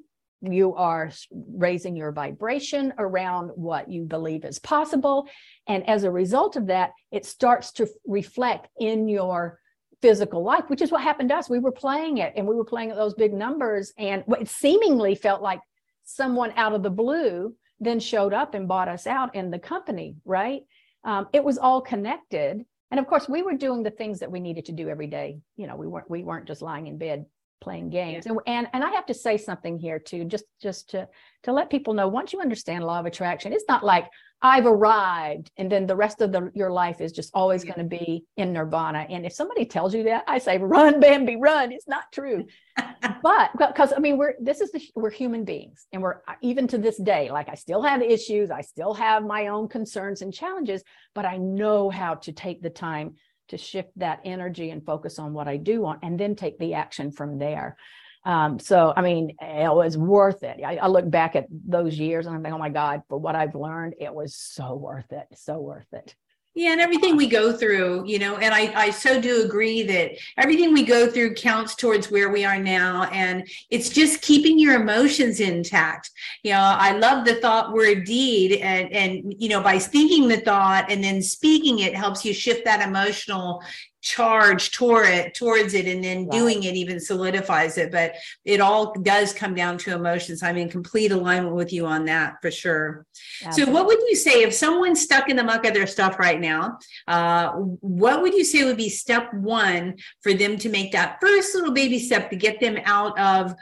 You 0.52 0.74
are 0.74 1.10
raising 1.30 1.96
your 1.96 2.12
vibration 2.12 2.92
around 2.98 3.50
what 3.54 3.90
you 3.90 4.04
believe 4.04 4.44
is 4.44 4.58
possible. 4.58 5.28
And 5.66 5.88
as 5.88 6.04
a 6.04 6.10
result 6.10 6.56
of 6.56 6.66
that, 6.66 6.90
it 7.10 7.24
starts 7.24 7.72
to 7.72 7.88
reflect 8.06 8.68
in 8.78 9.08
your 9.08 9.58
physical 10.02 10.42
life, 10.42 10.64
which 10.68 10.82
is 10.82 10.92
what 10.92 11.02
happened 11.02 11.30
to 11.30 11.36
us. 11.36 11.48
We 11.48 11.58
were 11.58 11.72
playing 11.72 12.18
it 12.18 12.34
and 12.36 12.46
we 12.46 12.54
were 12.54 12.64
playing 12.64 12.90
at 12.90 12.96
those 12.96 13.14
big 13.14 13.32
numbers. 13.32 13.92
And 13.96 14.24
it 14.28 14.48
seemingly 14.48 15.14
felt 15.14 15.42
like 15.42 15.60
someone 16.04 16.52
out 16.56 16.74
of 16.74 16.82
the 16.82 16.90
blue 16.90 17.54
then 17.80 18.00
showed 18.00 18.32
up 18.32 18.54
and 18.54 18.68
bought 18.68 18.88
us 18.88 19.06
out 19.06 19.34
in 19.34 19.50
the 19.50 19.58
company, 19.58 20.16
right? 20.24 20.62
Um, 21.04 21.28
it 21.32 21.42
was 21.42 21.58
all 21.58 21.80
connected 21.80 22.64
and 22.94 23.00
of 23.00 23.08
course 23.08 23.28
we 23.28 23.42
were 23.42 23.54
doing 23.54 23.82
the 23.82 23.90
things 23.90 24.20
that 24.20 24.30
we 24.30 24.38
needed 24.38 24.66
to 24.66 24.72
do 24.72 24.88
every 24.88 25.08
day 25.08 25.40
you 25.56 25.66
know 25.66 25.74
we 25.74 25.86
weren't 25.86 26.08
we 26.08 26.22
weren't 26.22 26.46
just 26.46 26.62
lying 26.62 26.86
in 26.86 26.96
bed 26.96 27.26
playing 27.60 27.90
games. 27.90 28.26
Yeah. 28.26 28.32
and, 28.32 28.40
and 28.46 28.66
and 28.72 28.84
i 28.84 28.90
have 28.90 29.06
to 29.06 29.14
say 29.14 29.36
something 29.36 29.78
here 29.78 29.98
too 29.98 30.24
just 30.24 30.44
just 30.60 30.90
to 30.90 31.08
to 31.44 31.52
let 31.52 31.70
people 31.70 31.94
know 31.94 32.08
once 32.08 32.32
you 32.32 32.40
understand 32.40 32.84
law 32.84 33.00
of 33.00 33.06
attraction 33.06 33.52
it's 33.52 33.64
not 33.68 33.84
like 33.84 34.06
i've 34.42 34.66
arrived 34.66 35.50
and 35.56 35.70
then 35.72 35.86
the 35.86 35.96
rest 35.96 36.20
of 36.20 36.32
the, 36.32 36.50
your 36.54 36.70
life 36.70 37.00
is 37.00 37.12
just 37.12 37.30
always 37.34 37.64
going 37.64 37.78
to 37.78 37.84
be 37.84 38.24
in 38.36 38.52
nirvana. 38.52 39.06
And 39.08 39.24
if 39.24 39.32
somebody 39.32 39.64
tells 39.64 39.94
you 39.94 40.02
that 40.04 40.24
i 40.26 40.38
say 40.38 40.58
run 40.58 41.00
bambi 41.00 41.36
run. 41.36 41.72
It's 41.72 41.88
not 41.88 42.04
true. 42.12 42.46
But 43.22 43.52
because 43.56 43.92
i 43.96 43.98
mean 43.98 44.18
we're 44.18 44.34
this 44.40 44.60
is 44.60 44.70
the, 44.72 44.82
we're 44.94 45.10
human 45.10 45.44
beings 45.44 45.86
and 45.92 46.02
we're 46.02 46.20
even 46.42 46.66
to 46.68 46.78
this 46.78 46.98
day 46.98 47.30
like 47.30 47.48
i 47.48 47.54
still 47.54 47.82
have 47.82 48.02
issues 48.02 48.50
i 48.50 48.60
still 48.60 48.92
have 48.92 49.24
my 49.24 49.46
own 49.48 49.68
concerns 49.68 50.20
and 50.20 50.32
challenges 50.32 50.82
but 51.14 51.24
i 51.24 51.38
know 51.38 51.88
how 51.88 52.16
to 52.16 52.32
take 52.32 52.60
the 52.60 52.70
time 52.70 53.14
to 53.48 53.58
shift 53.58 53.90
that 53.96 54.20
energy 54.24 54.70
and 54.70 54.84
focus 54.84 55.18
on 55.18 55.32
what 55.32 55.48
I 55.48 55.56
do 55.56 55.82
want 55.82 56.00
and 56.02 56.18
then 56.18 56.34
take 56.34 56.58
the 56.58 56.74
action 56.74 57.10
from 57.10 57.38
there. 57.38 57.76
Um, 58.24 58.58
so, 58.58 58.92
I 58.96 59.02
mean, 59.02 59.36
it 59.40 59.74
was 59.74 59.98
worth 59.98 60.42
it. 60.44 60.60
I, 60.64 60.76
I, 60.76 60.86
look 60.86 61.10
back 61.10 61.36
at 61.36 61.46
those 61.50 61.98
years 61.98 62.26
and 62.26 62.34
I 62.34 62.40
think, 62.40 62.54
oh 62.54 62.58
my 62.58 62.70
God, 62.70 63.02
for 63.08 63.18
what 63.18 63.36
I've 63.36 63.54
learned, 63.54 63.96
it 64.00 64.14
was 64.14 64.34
so 64.34 64.74
worth 64.74 65.12
it. 65.12 65.26
So 65.34 65.58
worth 65.58 65.92
it. 65.92 66.14
Yeah, 66.56 66.70
and 66.70 66.80
everything 66.80 67.16
we 67.16 67.26
go 67.26 67.52
through, 67.52 68.04
you 68.06 68.20
know, 68.20 68.36
and 68.36 68.54
I, 68.54 68.72
I 68.76 68.90
so 68.90 69.20
do 69.20 69.42
agree 69.42 69.82
that 69.82 70.12
everything 70.36 70.72
we 70.72 70.84
go 70.84 71.10
through 71.10 71.34
counts 71.34 71.74
towards 71.74 72.12
where 72.12 72.30
we 72.30 72.44
are 72.44 72.60
now. 72.60 73.04
And 73.10 73.48
it's 73.70 73.88
just 73.88 74.22
keeping 74.22 74.56
your 74.56 74.80
emotions 74.80 75.40
intact. 75.40 76.12
You 76.44 76.52
know, 76.52 76.60
I 76.60 76.96
love 76.96 77.24
the 77.24 77.34
thought 77.36 77.72
word 77.72 78.04
deed. 78.04 78.60
And, 78.60 78.92
and, 78.92 79.34
you 79.36 79.48
know, 79.48 79.60
by 79.60 79.80
thinking 79.80 80.28
the 80.28 80.36
thought 80.36 80.88
and 80.88 81.02
then 81.02 81.22
speaking 81.22 81.80
it 81.80 81.96
helps 81.96 82.24
you 82.24 82.32
shift 82.32 82.64
that 82.66 82.86
emotional 82.86 83.60
charge 84.04 84.70
toward 84.70 85.06
it 85.06 85.34
towards 85.34 85.72
it 85.72 85.86
and 85.86 86.04
then 86.04 86.26
right. 86.26 86.30
doing 86.30 86.62
it 86.62 86.74
even 86.74 87.00
solidifies 87.00 87.78
it 87.78 87.90
but 87.90 88.12
it 88.44 88.60
all 88.60 88.92
does 89.00 89.32
come 89.32 89.54
down 89.54 89.78
to 89.78 89.94
emotions 89.94 90.42
i'm 90.42 90.58
in 90.58 90.68
complete 90.68 91.10
alignment 91.10 91.54
with 91.54 91.72
you 91.72 91.86
on 91.86 92.04
that 92.04 92.34
for 92.42 92.50
sure 92.50 93.06
Absolutely. 93.42 93.64
so 93.64 93.72
what 93.72 93.86
would 93.86 94.00
you 94.00 94.14
say 94.14 94.42
if 94.42 94.52
someone's 94.52 95.00
stuck 95.00 95.30
in 95.30 95.36
the 95.36 95.42
muck 95.42 95.64
of 95.64 95.72
their 95.72 95.86
stuff 95.86 96.18
right 96.18 96.38
now 96.38 96.78
uh, 97.08 97.52
what 97.52 98.20
would 98.20 98.34
you 98.34 98.44
say 98.44 98.62
would 98.62 98.76
be 98.76 98.90
step 98.90 99.32
one 99.32 99.96
for 100.20 100.34
them 100.34 100.58
to 100.58 100.68
make 100.68 100.92
that 100.92 101.16
first 101.18 101.54
little 101.54 101.72
baby 101.72 101.98
step 101.98 102.28
to 102.28 102.36
get 102.36 102.60
them 102.60 102.76
out 102.84 103.18
of 103.18 103.54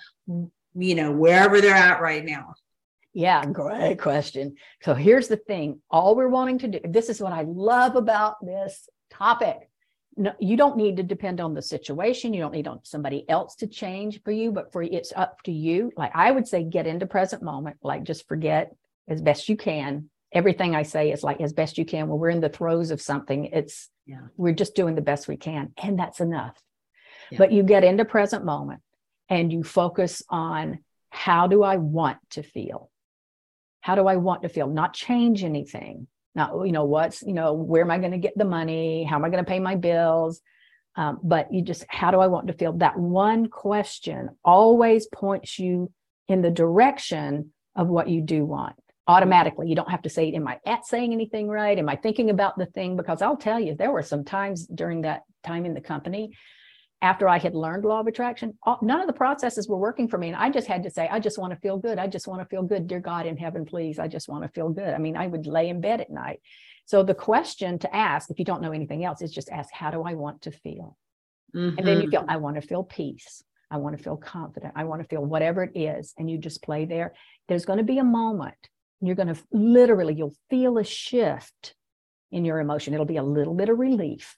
you 0.75 0.97
know 0.97 1.13
wherever 1.13 1.61
they're 1.61 1.73
at 1.73 2.01
right 2.01 2.25
now 2.25 2.53
yeah, 3.15 3.45
great 3.45 4.01
question. 4.01 4.57
So 4.81 4.95
here's 4.95 5.29
the 5.29 5.37
thing 5.37 5.83
all 5.91 6.17
we're 6.17 6.29
wanting 6.29 6.59
to 6.61 6.69
do, 6.69 6.81
this 6.83 7.11
is 7.11 7.21
what 7.21 7.35
I 7.35 7.43
love 7.43 7.95
about 7.95 8.37
this 8.43 8.89
topic 9.11 9.69
no, 10.17 10.33
you 10.39 10.57
don't 10.57 10.77
need 10.77 10.97
to 10.99 11.03
depend 11.03 11.41
on 11.41 11.55
the 11.55 11.63
situation. 11.63 12.35
You 12.35 12.43
don't 12.43 12.53
need 12.53 12.69
on 12.69 12.81
somebody 12.85 13.29
else 13.29 13.55
to 13.57 13.67
change 13.67 14.23
for 14.23 14.31
you, 14.31 14.53
but 14.53 14.73
for 14.73 14.83
it's 14.83 15.13
up 15.17 15.43
to 15.45 15.53
you. 15.53 15.93
Like 15.97 16.13
I 16.15 16.31
would 16.31 16.47
say, 16.47 16.65
get 16.65 16.87
into 16.87 17.07
present 17.07 17.43
moment. 17.43 17.79
Like 17.83 18.05
just 18.05 18.29
forget 18.29 18.75
as 19.09 19.23
best 19.23 19.49
you 19.49 19.57
can. 19.57 20.11
Everything 20.33 20.75
I 20.75 20.83
say 20.83 21.13
is 21.13 21.23
like 21.23 21.41
as 21.41 21.53
best 21.53 21.79
you 21.79 21.85
can. 21.85 22.09
When 22.09 22.19
we're 22.19 22.31
in 22.31 22.41
the 22.41 22.49
throes 22.49 22.91
of 22.91 23.01
something, 23.01 23.47
it's 23.47 23.89
yeah. 24.07 24.21
we're 24.37 24.55
just 24.55 24.75
doing 24.75 24.95
the 24.95 25.03
best 25.03 25.29
we 25.29 25.37
can, 25.37 25.73
and 25.83 25.99
that's 25.99 26.21
enough. 26.21 26.61
Yeah. 27.31 27.39
But 27.39 27.53
you 27.53 27.63
get 27.63 27.85
into 27.85 28.05
present 28.05 28.45
moment 28.45 28.83
and 29.29 29.53
you 29.53 29.63
focus 29.63 30.23
on 30.29 30.81
how 31.09 31.47
do 31.47 31.63
I 31.63 31.77
want 31.77 32.19
to 32.31 32.43
feel? 32.43 32.91
How 33.81 33.95
do 33.95 34.07
I 34.07 34.17
want 34.17 34.43
to 34.43 34.49
feel? 34.49 34.67
Not 34.67 34.95
change 34.95 35.43
anything 35.43 36.07
not 36.35 36.65
you 36.65 36.73
know 36.73 36.85
what's 36.85 37.23
you 37.23 37.33
know 37.33 37.53
where 37.53 37.83
am 37.83 37.91
i 37.91 37.99
going 37.99 38.13
to 38.13 38.19
get 38.19 38.37
the 38.37 38.45
money? 38.45 39.05
How 39.05 39.17
am 39.17 39.25
i 39.25 39.29
going 39.29 39.45
to 39.45 39.49
pay 39.49 39.61
my 39.61 39.77
bills? 39.77 40.41
Um, 40.95 41.19
but 41.23 41.53
you 41.53 41.63
just 41.63 41.85
how 41.89 42.11
do 42.11 42.21
i 42.21 42.27
want 42.27 42.47
to 42.49 42.53
feel? 42.53 42.73
That 42.75 42.99
one 42.99 43.49
question 43.49 44.31
always 44.45 45.07
points 45.07 45.59
you 45.59 45.91
in 46.29 46.43
the 46.43 46.51
direction 46.51 47.53
of 47.75 47.89
what 47.89 48.09
you 48.09 48.21
do 48.21 48.45
want 48.45 48.77
automatically. 49.07 49.69
You 49.69 49.75
don't 49.75 49.91
have 49.91 50.03
to 50.03 50.11
say 50.11 50.33
am 50.33 50.49
i 50.49 50.59
at 50.67 50.87
saying 50.87 51.13
anything 51.13 51.49
right? 51.49 51.79
Am 51.79 51.89
i 51.89 51.97
thinking 51.97 52.31
about 52.31 52.59
the 52.59 52.67
thing? 52.67 52.97
Because 52.97 53.23
i'll 53.23 53.37
tell 53.37 53.61
you 53.61 53.75
there 53.75 53.93
were 53.93 54.03
some 54.03 54.25
times 54.25 54.67
during 54.67 55.03
that 55.03 55.23
time 55.43 55.65
in 55.67 55.75
the 55.75 55.81
company 55.81 56.37
after 57.03 57.29
I 57.29 57.39
had 57.39 57.55
learned 57.55 57.85
law 57.85 57.99
of 57.99 58.07
attraction, 58.07 58.57
all, 58.63 58.79
none 58.81 59.01
of 59.01 59.09
the 59.09 59.13
processes 59.13 59.69
were 59.69 59.77
working 59.77 60.07
for 60.07 60.19
me. 60.19 60.29
And 60.29 60.37
I 60.37 60.51
just 60.51 60.69
had 60.69 60.85
to 60.85 60.91
say, 60.91 61.09
I 61.11 61.19
just 61.19 61.37
want 61.37 61.53
to 61.53 61.59
feel 61.59 61.77
good. 61.77 61.99
I 61.99 62.07
just 62.07 62.29
want 62.29 62.41
to 62.41 62.47
feel 62.47 62.63
good. 62.63 62.87
Dear 62.87 63.01
God 63.01 63.27
in 63.27 63.37
heaven, 63.37 63.65
please. 63.65 63.99
I 63.99 64.07
just 64.07 64.29
want 64.29 64.45
to 64.45 64.49
feel 64.49 64.69
good. 64.69 64.95
I 64.95 64.99
mean, 64.99 65.17
I 65.17 65.27
would 65.27 65.47
lay 65.47 65.69
in 65.69 65.81
bed 65.81 66.01
at 66.01 66.11
night. 66.11 66.41
So 66.87 67.03
the 67.03 67.15
question 67.15 67.81
to 67.81 67.95
ask, 67.95 68.31
if 68.31 68.39
you 68.39 68.45
don't 68.45 68.63
know 68.63 68.71
anything 68.71 69.05
else, 69.05 69.21
is 69.21 69.33
just 69.33 69.51
ask, 69.51 69.73
how 69.73 69.91
do 69.91 70.05
I 70.05 70.15
want 70.15 70.43
to 70.43 70.53
feel? 70.53 70.97
Mm-hmm. 71.55 71.79
And 71.79 71.87
then 71.87 72.01
you 72.01 72.09
feel, 72.09 72.21
mm-hmm. 72.21 72.31
I 72.31 72.37
want 72.37 72.55
to 72.55 72.67
feel 72.67 72.85
peace. 72.85 73.43
I 73.69 73.79
want 73.79 73.97
to 73.97 74.03
feel 74.03 74.17
confident. 74.17 74.75
I 74.77 74.85
want 74.85 75.03
to 75.03 75.09
feel 75.09 75.25
whatever 75.25 75.65
it 75.65 75.77
is. 75.77 76.15
And 76.19 76.31
you 76.31 76.39
just 76.39 76.63
play 76.63 76.85
there. 76.85 77.15
There's 77.49 77.65
going 77.65 77.79
to 77.79 77.85
be 77.85 77.99
a 77.99 78.05
moment. 78.05 78.55
You're 79.01 79.17
going 79.17 79.35
to 79.35 79.43
literally, 79.51 80.15
you'll 80.15 80.37
feel 80.51 80.79
a 80.79 80.85
shift 80.85 81.75
in 82.31 82.45
your 82.45 82.61
emotion. 82.61 82.95
It'll 82.95 83.07
be 83.07 83.17
a 83.17 83.25
little 83.25 83.55
bit 83.55 83.71
of 83.71 83.79
relief 83.79 84.37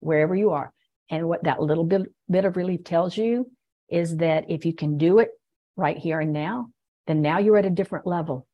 wherever 0.00 0.34
you 0.34 0.50
are 0.50 0.72
and 1.10 1.28
what 1.28 1.44
that 1.44 1.60
little 1.60 1.84
bit, 1.84 2.02
bit 2.30 2.44
of 2.44 2.56
relief 2.56 2.84
tells 2.84 3.16
you 3.16 3.50
is 3.88 4.18
that 4.18 4.48
if 4.48 4.64
you 4.64 4.72
can 4.72 4.96
do 4.96 5.18
it 5.18 5.30
right 5.76 5.98
here 5.98 6.20
and 6.20 6.32
now, 6.32 6.68
then 7.06 7.20
now 7.20 7.38
you're 7.38 7.58
at 7.58 7.66
a 7.66 7.70
different 7.70 8.06
level. 8.06 8.46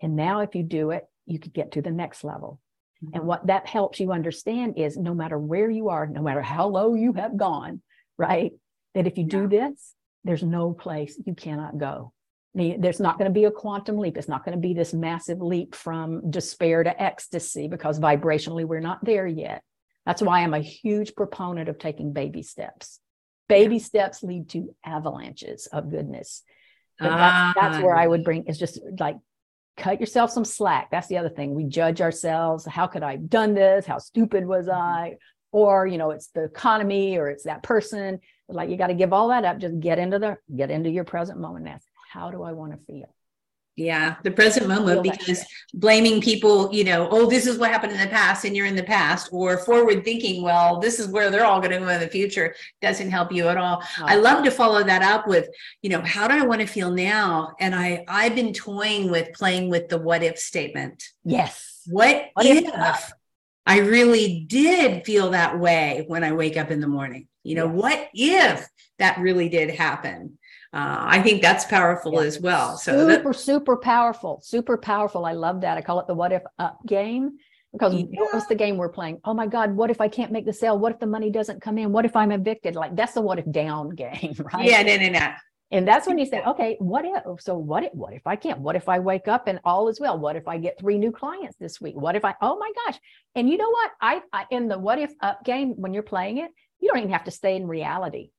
And 0.00 0.16
now, 0.16 0.40
if 0.40 0.54
you 0.54 0.62
do 0.62 0.92
it, 0.92 1.04
you 1.26 1.38
could 1.38 1.52
get 1.52 1.72
to 1.72 1.82
the 1.82 1.90
next 1.90 2.24
level. 2.24 2.60
Mm-hmm. 3.04 3.16
And 3.16 3.26
what 3.26 3.46
that 3.48 3.66
helps 3.66 4.00
you 4.00 4.12
understand 4.12 4.74
is 4.78 4.96
no 4.96 5.12
matter 5.12 5.38
where 5.38 5.68
you 5.68 5.88
are, 5.88 6.06
no 6.06 6.22
matter 6.22 6.40
how 6.40 6.68
low 6.68 6.94
you 6.94 7.12
have 7.14 7.36
gone, 7.36 7.82
right? 8.16 8.52
That 8.94 9.06
if 9.06 9.18
you 9.18 9.24
yeah. 9.24 9.38
do 9.40 9.48
this, 9.48 9.94
there's 10.24 10.42
no 10.42 10.72
place 10.72 11.18
you 11.26 11.34
cannot 11.34 11.78
go. 11.78 12.12
There's 12.54 13.00
not 13.00 13.16
going 13.16 13.30
to 13.30 13.34
be 13.34 13.44
a 13.44 13.50
quantum 13.50 13.96
leap. 13.96 14.16
It's 14.16 14.28
not 14.28 14.44
going 14.44 14.56
to 14.56 14.60
be 14.60 14.74
this 14.74 14.92
massive 14.92 15.40
leap 15.40 15.74
from 15.74 16.30
despair 16.30 16.82
to 16.82 17.00
ecstasy 17.00 17.68
because 17.68 18.00
vibrationally 18.00 18.64
we're 18.64 18.80
not 18.80 19.04
there 19.04 19.26
yet. 19.26 19.62
That's 20.06 20.22
why 20.22 20.40
I'm 20.40 20.54
a 20.54 20.60
huge 20.60 21.14
proponent 21.14 21.68
of 21.68 21.78
taking 21.78 22.12
baby 22.12 22.42
steps. 22.42 23.00
Baby 23.48 23.78
steps 23.78 24.22
lead 24.22 24.48
to 24.50 24.74
avalanches 24.84 25.66
of 25.66 25.90
goodness. 25.90 26.42
That's, 26.98 27.58
that's 27.58 27.82
where 27.82 27.96
I 27.96 28.06
would 28.06 28.24
bring 28.24 28.44
is 28.44 28.58
just 28.58 28.78
like 28.98 29.16
cut 29.76 30.00
yourself 30.00 30.30
some 30.30 30.44
slack. 30.44 30.90
That's 30.90 31.08
the 31.08 31.18
other 31.18 31.30
thing. 31.30 31.54
We 31.54 31.64
judge 31.64 32.00
ourselves. 32.00 32.66
How 32.66 32.86
could 32.86 33.02
I 33.02 33.12
have 33.12 33.30
done 33.30 33.54
this? 33.54 33.86
How 33.86 33.98
stupid 33.98 34.46
was 34.46 34.66
mm-hmm. 34.66 34.80
I? 34.80 35.14
Or, 35.52 35.86
you 35.86 35.98
know, 35.98 36.10
it's 36.10 36.28
the 36.28 36.44
economy 36.44 37.18
or 37.18 37.28
it's 37.28 37.44
that 37.44 37.62
person. 37.62 38.20
Like 38.48 38.68
you 38.68 38.76
got 38.76 38.88
to 38.88 38.94
give 38.94 39.12
all 39.12 39.28
that 39.28 39.44
up. 39.44 39.58
Just 39.58 39.80
get 39.80 39.98
into 39.98 40.18
the 40.18 40.36
get 40.54 40.70
into 40.70 40.90
your 40.90 41.04
present 41.04 41.40
moment 41.40 41.66
and 41.66 41.74
ask, 41.74 41.86
how 42.12 42.30
do 42.30 42.42
I 42.42 42.52
want 42.52 42.72
to 42.72 42.78
feel? 42.86 43.12
Yeah, 43.80 44.16
the 44.24 44.30
present 44.30 44.68
moment 44.68 45.02
because 45.02 45.42
blaming 45.72 46.20
people, 46.20 46.68
you 46.70 46.84
know, 46.84 47.08
oh, 47.10 47.30
this 47.30 47.46
is 47.46 47.56
what 47.56 47.70
happened 47.70 47.94
in 47.94 47.98
the 47.98 48.08
past 48.08 48.44
and 48.44 48.54
you're 48.54 48.66
in 48.66 48.76
the 48.76 48.82
past, 48.82 49.30
or 49.32 49.56
forward 49.56 50.04
thinking, 50.04 50.42
well, 50.42 50.78
this 50.78 50.98
is 50.98 51.06
where 51.08 51.30
they're 51.30 51.46
all 51.46 51.60
going 51.60 51.70
to 51.70 51.78
go 51.78 51.88
in 51.88 51.98
the 51.98 52.06
future 52.06 52.54
doesn't 52.82 53.10
help 53.10 53.32
you 53.32 53.48
at 53.48 53.56
all. 53.56 53.82
Oh. 53.98 54.04
I 54.04 54.16
love 54.16 54.44
to 54.44 54.50
follow 54.50 54.82
that 54.82 55.00
up 55.00 55.26
with, 55.26 55.48
you 55.80 55.88
know, 55.88 56.02
how 56.02 56.28
do 56.28 56.34
I 56.34 56.44
want 56.44 56.60
to 56.60 56.66
feel 56.66 56.90
now? 56.90 57.54
And 57.58 57.74
I 57.74 58.04
I've 58.06 58.34
been 58.34 58.52
toying 58.52 59.10
with 59.10 59.32
playing 59.32 59.70
with 59.70 59.88
the 59.88 59.96
what 59.96 60.22
if 60.22 60.36
statement. 60.36 61.02
Yes. 61.24 61.80
What, 61.86 62.26
what 62.34 62.44
if, 62.44 62.64
if 62.66 63.12
I 63.64 63.78
really 63.78 64.44
did 64.46 65.06
feel 65.06 65.30
that 65.30 65.58
way 65.58 66.04
when 66.06 66.22
I 66.22 66.32
wake 66.32 66.58
up 66.58 66.70
in 66.70 66.82
the 66.82 66.86
morning? 66.86 67.28
You 67.44 67.54
know, 67.54 67.66
yes. 67.66 67.74
what 67.74 68.08
if 68.12 68.68
that 68.98 69.18
really 69.20 69.48
did 69.48 69.70
happen? 69.70 70.38
Uh, 70.72 70.98
I 71.00 71.20
think 71.20 71.42
that's 71.42 71.64
powerful 71.64 72.14
yeah. 72.14 72.20
as 72.20 72.40
well. 72.40 72.76
So 72.76 73.08
super, 73.08 73.32
that, 73.32 73.38
super 73.38 73.76
powerful, 73.76 74.40
super 74.42 74.76
powerful. 74.76 75.24
I 75.24 75.32
love 75.32 75.62
that. 75.62 75.76
I 75.76 75.80
call 75.80 75.98
it 75.98 76.06
the 76.06 76.14
what 76.14 76.32
if 76.32 76.42
up 76.58 76.78
game 76.86 77.38
because 77.72 77.94
yeah. 77.94 78.04
what's 78.30 78.46
the 78.46 78.54
game 78.54 78.76
we're 78.76 78.88
playing? 78.88 79.20
Oh 79.24 79.34
my 79.34 79.48
God, 79.48 79.74
what 79.74 79.90
if 79.90 80.00
I 80.00 80.06
can't 80.06 80.30
make 80.30 80.46
the 80.46 80.52
sale? 80.52 80.78
What 80.78 80.92
if 80.92 81.00
the 81.00 81.06
money 81.06 81.30
doesn't 81.30 81.60
come 81.60 81.76
in? 81.76 81.90
What 81.90 82.04
if 82.04 82.14
I'm 82.14 82.30
evicted? 82.30 82.76
Like 82.76 82.94
that's 82.94 83.14
the 83.14 83.20
what 83.20 83.40
if 83.40 83.50
down 83.50 83.90
game, 83.96 84.34
right? 84.38 84.64
Yeah, 84.64 84.82
no, 84.82 84.96
no, 84.96 85.08
no. 85.08 85.32
And 85.72 85.86
that's 85.86 86.06
when 86.08 86.18
you 86.18 86.26
say, 86.26 86.42
okay, 86.44 86.76
what 86.80 87.04
if? 87.04 87.42
So 87.42 87.56
what 87.56 87.84
if? 87.84 87.94
What 87.94 88.12
if 88.12 88.26
I 88.26 88.36
can't? 88.36 88.60
What 88.60 88.76
if 88.76 88.88
I 88.88 89.00
wake 89.00 89.26
up 89.26 89.48
and 89.48 89.60
all 89.64 89.88
is 89.88 90.00
well? 90.00 90.18
What 90.18 90.36
if 90.36 90.46
I 90.46 90.58
get 90.58 90.78
three 90.78 90.98
new 90.98 91.12
clients 91.12 91.56
this 91.58 91.80
week? 91.80 91.96
What 91.96 92.14
if 92.14 92.24
I? 92.24 92.34
Oh 92.40 92.58
my 92.58 92.70
gosh! 92.86 93.00
And 93.34 93.48
you 93.48 93.56
know 93.56 93.70
what? 93.70 93.90
I, 94.00 94.20
I 94.32 94.46
in 94.50 94.68
the 94.68 94.78
what 94.78 95.00
if 95.00 95.12
up 95.20 95.44
game 95.44 95.74
when 95.76 95.94
you're 95.94 96.02
playing 96.04 96.38
it, 96.38 96.50
you 96.78 96.88
don't 96.88 96.98
even 96.98 97.10
have 97.10 97.24
to 97.24 97.30
stay 97.32 97.56
in 97.56 97.66
reality 97.66 98.30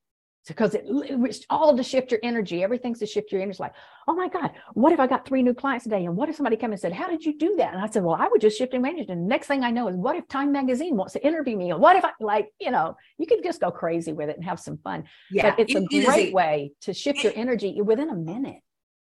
because 0.48 0.74
it, 0.74 0.84
it's 0.86 1.46
all 1.50 1.76
to 1.76 1.84
shift 1.84 2.12
your 2.12 2.20
energy. 2.24 2.64
Everything's 2.64 3.00
to 3.00 3.06
shift 3.06 3.32
your 3.32 3.42
energy. 3.42 3.58
Like, 3.60 3.74
oh 4.08 4.16
my 4.16 4.28
God, 4.28 4.52
what 4.74 4.92
if 4.92 5.00
I 5.00 5.08
got 5.08 5.26
three 5.26 5.44
new 5.44 5.54
clients 5.54 5.84
today? 5.84 6.06
And 6.06 6.16
what 6.16 6.30
if 6.30 6.36
somebody 6.36 6.56
came 6.56 6.72
and 6.72 6.80
said, 6.80 6.94
How 6.94 7.10
did 7.10 7.24
you 7.24 7.38
do 7.38 7.56
that? 7.58 7.74
And 7.74 7.82
I 7.82 7.88
said, 7.88 8.04
Well, 8.04 8.16
I 8.20 8.28
would 8.28 8.42
just 8.42 8.58
shift 8.58 8.74
my 8.74 8.90
energy. 8.90 9.12
And 9.12 9.24
the 9.24 9.28
next 9.28 9.48
thing 9.48 9.64
I 9.64 9.72
know 9.72 9.88
is, 9.88 9.96
what 9.96 10.16
if 10.16 10.28
Time 10.28 10.52
Magazine 10.52 10.96
wants 10.96 11.14
to 11.14 11.26
interview 11.26 11.58
me? 11.58 11.74
What 11.74 11.96
if 11.96 12.06
I 12.06 12.12
like, 12.20 12.50
you 12.60 12.72
know, 12.72 12.96
you 13.18 13.28
can 13.28 13.44
just 13.44 13.62
go 13.62 13.72
crazy 13.72 14.14
with 14.14 14.30
it 14.30 14.36
and 14.36 14.46
have 14.46 14.60
some 14.60 14.78
fun. 14.78 15.04
Yeah, 15.30 15.52
but 15.52 15.60
it's 15.60 15.76
it, 15.76 15.84
a 15.84 16.06
great 16.06 16.32
a, 16.32 16.34
way 16.34 16.72
to 16.82 16.94
shift 16.94 17.24
your 17.24 17.34
energy 17.36 17.80
within 17.82 18.10
a 18.10 18.16
minute 18.16 18.62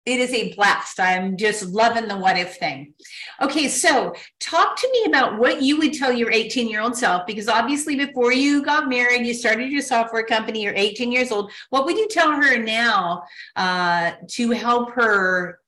it 0.06 0.20
is 0.20 0.32
a 0.32 0.54
blast. 0.54 0.98
I'm 0.98 1.36
just 1.36 1.66
loving 1.66 2.08
the 2.08 2.16
what 2.16 2.38
if 2.38 2.56
thing. 2.56 2.94
Okay, 3.42 3.68
so 3.68 4.14
talk 4.40 4.76
to 4.76 4.88
me 4.90 5.04
about 5.06 5.38
what 5.38 5.60
you 5.60 5.76
would 5.78 5.92
tell 5.92 6.12
your 6.12 6.30
18 6.30 6.68
year 6.68 6.80
old 6.80 6.96
self, 6.96 7.26
because 7.26 7.48
obviously 7.48 7.94
before 7.94 8.32
you 8.32 8.64
got 8.64 8.88
married, 8.88 9.26
you 9.26 9.34
started 9.34 9.70
your 9.70 9.82
software 9.82 10.24
company, 10.24 10.62
you're 10.62 10.74
18 10.74 11.12
years 11.12 11.30
old. 11.30 11.52
What 11.70 11.84
would 11.84 11.98
you 11.98 12.08
tell 12.08 12.32
her 12.32 12.56
now 12.56 13.24
uh, 13.54 14.12
to 14.30 14.50
help 14.52 14.92
her 14.92 15.60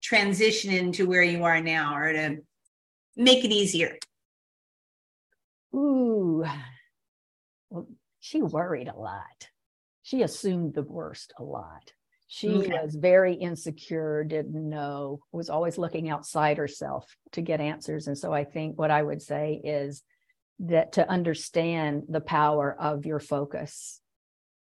transition 0.00 0.72
into 0.72 1.08
where 1.08 1.24
you 1.24 1.42
are 1.44 1.60
now 1.60 1.96
or 1.96 2.12
to 2.12 2.36
make 3.16 3.44
it 3.44 3.50
easier? 3.50 3.98
Ooh, 5.74 6.44
well, 7.68 7.88
she 8.20 8.42
worried 8.42 8.88
a 8.88 8.96
lot. 8.96 9.48
She 10.02 10.22
assumed 10.22 10.74
the 10.74 10.82
worst 10.82 11.32
a 11.36 11.42
lot 11.42 11.92
she 12.30 12.50
okay. 12.50 12.78
was 12.82 12.94
very 12.94 13.34
insecure, 13.34 14.22
didn't 14.22 14.68
know, 14.68 15.20
was 15.32 15.48
always 15.48 15.78
looking 15.78 16.10
outside 16.10 16.58
herself 16.58 17.16
to 17.32 17.40
get 17.40 17.58
answers. 17.58 18.06
And 18.06 18.18
so 18.18 18.34
I 18.34 18.44
think 18.44 18.78
what 18.78 18.90
I 18.90 19.02
would 19.02 19.22
say 19.22 19.60
is 19.64 20.02
that 20.60 20.92
to 20.92 21.08
understand 21.08 22.02
the 22.06 22.20
power 22.20 22.76
of 22.78 23.06
your 23.06 23.18
focus 23.18 24.02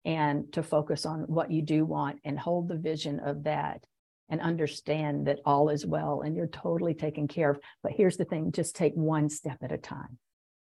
and 0.05 0.53
to 0.53 0.62
focus 0.62 1.07
on 1.07 1.22
what 1.22 1.50
you 1.50 1.63
do 1.63 1.86
want 1.86 2.19
and 2.24 2.38
hold 2.38 2.67
the 2.67 2.77
vision 2.77 3.19
of 3.19 3.45
that 3.45 3.84
and 4.29 4.41
understand 4.41 5.25
that 5.25 5.39
all 5.43 5.69
is 5.69 5.88
well 5.88 6.22
and 6.22 6.36
you're 6.36 6.45
totally 6.45 6.93
taken 6.93 7.27
care 7.27 7.50
of. 7.50 7.60
But 7.81 7.93
here's 7.93 8.17
the 8.17 8.25
thing 8.25 8.51
just 8.51 8.75
take 8.75 8.93
one 8.93 9.27
step 9.27 9.57
at 9.63 9.72
a 9.72 9.77
time. 9.79 10.19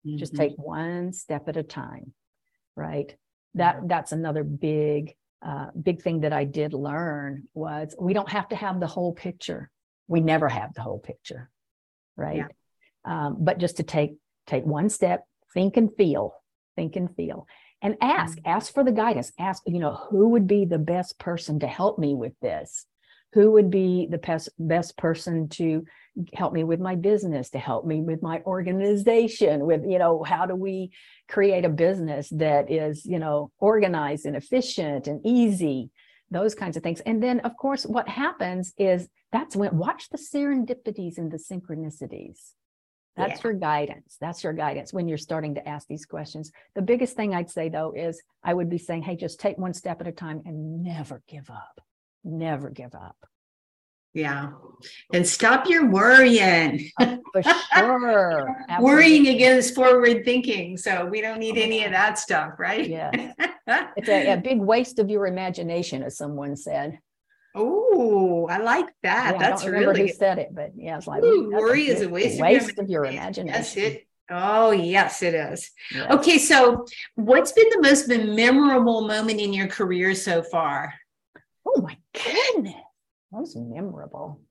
Mm-hmm. 0.06 0.18
Just 0.18 0.38
take 0.38 0.54
one 0.56 1.12
step 1.12 1.50
at 1.50 1.58
a 1.58 1.64
time. 1.64 2.14
Right. 2.78 3.14
That 3.56 3.90
that's 3.90 4.14
another 4.14 4.46
big 4.46 5.16
uh, 5.42 5.68
big 5.80 6.02
thing 6.02 6.22
that 6.22 6.34
I 6.34 6.44
did 6.46 6.74
learn 6.74 7.44
was 7.54 7.96
we 8.00 8.14
don't 8.14 8.30
have 8.30 8.50
to 8.50 8.56
have 8.56 8.80
the 8.80 8.88
whole 8.88 9.14
picture. 9.14 9.70
We 10.08 10.20
never 10.20 10.50
have 10.50 10.74
the 10.74 10.82
whole 10.82 11.00
picture, 11.00 11.50
right? 12.16 12.38
Yeah. 12.38 12.48
Um, 13.06 13.38
but 13.40 13.58
just 13.58 13.78
to 13.78 13.84
take 13.84 14.18
take 14.48 14.66
one 14.66 14.90
step, 14.90 15.26
think 15.54 15.78
and 15.78 15.94
feel, 15.96 16.34
think 16.76 16.96
and 16.96 17.14
feel, 17.16 17.48
and 17.82 17.98
ask. 18.02 18.38
Mm-hmm. 18.38 18.50
Ask 18.50 18.74
for 18.74 18.84
the 18.84 18.92
guidance. 18.92 19.32
Ask, 19.40 19.64
you 19.66 19.80
know, 19.80 19.94
who 20.10 20.30
would 20.30 20.48
be 20.48 20.66
the 20.66 20.80
best 20.80 21.20
person 21.20 21.60
to 21.60 21.68
help 21.68 22.00
me 22.00 22.16
with 22.16 22.34
this? 22.42 22.86
Who 23.34 23.52
would 23.52 23.70
be 23.70 24.08
the 24.10 24.18
best 24.18 24.50
best 24.58 24.98
person 24.98 25.50
to 25.50 25.86
help 26.34 26.54
me 26.54 26.64
with 26.64 26.80
my 26.80 26.96
business, 26.96 27.50
to 27.52 27.60
help 27.60 27.86
me 27.86 28.02
with 28.02 28.22
my 28.22 28.42
organization, 28.46 29.66
with, 29.66 29.84
you 29.88 30.00
know, 30.00 30.24
how 30.24 30.46
do 30.46 30.56
we 30.56 30.92
create 31.28 31.66
a 31.66 31.70
business 31.70 32.30
that 32.30 32.72
is, 32.72 33.06
you 33.06 33.20
know, 33.20 33.52
organized 33.60 34.26
and 34.26 34.36
efficient 34.36 35.08
and 35.08 35.22
easy, 35.26 35.90
those 36.32 36.56
kinds 36.56 36.78
of 36.78 36.84
things. 36.84 37.00
And 37.02 37.22
then, 37.22 37.40
of 37.42 37.56
course, 37.58 37.86
what 37.86 38.08
happens 38.08 38.74
is 38.78 39.08
that's 39.32 39.56
when 39.56 39.78
watch 39.78 40.10
the 40.10 40.18
serendipities 40.18 41.18
and 41.18 41.32
the 41.32 41.38
synchronicities. 41.38 42.52
That's 43.16 43.40
yeah. 43.40 43.50
your 43.50 43.54
guidance. 43.54 44.18
That's 44.22 44.44
your 44.44 44.54
guidance 44.54 44.94
when 44.94 45.08
you're 45.08 45.18
starting 45.18 45.56
to 45.56 45.68
ask 45.68 45.88
these 45.88 46.06
questions. 46.06 46.52
The 46.76 46.84
biggest 46.84 47.16
thing 47.16 47.34
I'd 47.34 47.50
say 47.50 47.70
though 47.70 47.94
is 47.96 48.22
I 48.44 48.54
would 48.54 48.70
be 48.70 48.78
saying, 48.78 49.04
hey, 49.04 49.16
just 49.16 49.40
take 49.40 49.58
one 49.58 49.74
step 49.74 50.02
at 50.02 50.08
a 50.08 50.12
time 50.12 50.44
and 50.46 50.84
never 50.84 51.24
give 51.28 51.50
up. 51.50 51.82
Never 52.24 52.70
give 52.70 52.94
up. 52.94 53.18
Yeah. 54.18 54.50
And 55.14 55.28
stop 55.28 55.70
your 55.70 55.90
worrying. 55.90 56.90
Oh, 57.00 57.20
for 57.32 57.44
sure. 57.44 58.56
Worrying 58.80 59.28
against 59.28 59.76
forward 59.76 60.24
thinking. 60.26 60.78
So 60.78 61.06
we 61.06 61.22
don't 61.22 61.40
need 61.40 61.58
any 61.58 61.84
of 61.84 61.92
that 61.92 62.20
stuff, 62.20 62.54
right? 62.60 62.88
Yeah. 62.88 63.12
it's 63.96 64.10
a, 64.10 64.34
a, 64.34 64.38
big 64.38 64.60
waste 64.60 65.00
of 65.00 65.10
your 65.10 65.26
imagination, 65.28 66.04
as 66.04 66.18
someone 66.18 66.56
said. 66.56 67.00
Oh, 67.56 68.48
I 68.50 68.58
like 68.58 68.88
that. 69.04 69.34
Yeah, 69.34 69.40
That's 69.40 69.62
I 69.62 69.66
don't 69.66 69.74
remember 69.74 69.94
really 69.94 70.10
who 70.10 70.16
said 70.16 70.38
it, 70.38 70.50
but 70.54 70.72
yeah, 70.76 70.98
it's 70.98 71.08
like 71.08 71.24
Ooh, 71.24 71.52
worry 71.52 71.88
is 71.88 72.02
a 72.02 72.10
waste, 72.10 72.40
waste 72.40 72.78
of, 72.78 72.90
your 72.90 73.06
imagination. 73.06 73.48
Yes, 73.48 73.78
it 73.78 74.08
Oh, 74.30 74.72
yes, 74.72 75.24
it 75.24 75.34
is. 75.34 75.72
Okay, 75.96 76.38
so 76.38 76.86
what's 77.16 77.54
been 77.54 77.70
the 77.70 77.82
most 77.82 78.10
memorable 78.10 79.08
moment 79.08 79.40
in 79.40 79.54
your 79.54 79.68
career 79.68 80.14
so 80.14 80.44
far? 80.44 80.94
Oh 81.66 81.82
my 81.82 81.98
goodness. 82.14 82.76
That 83.32 83.42
was 83.42 83.56
memorable. 83.56 84.42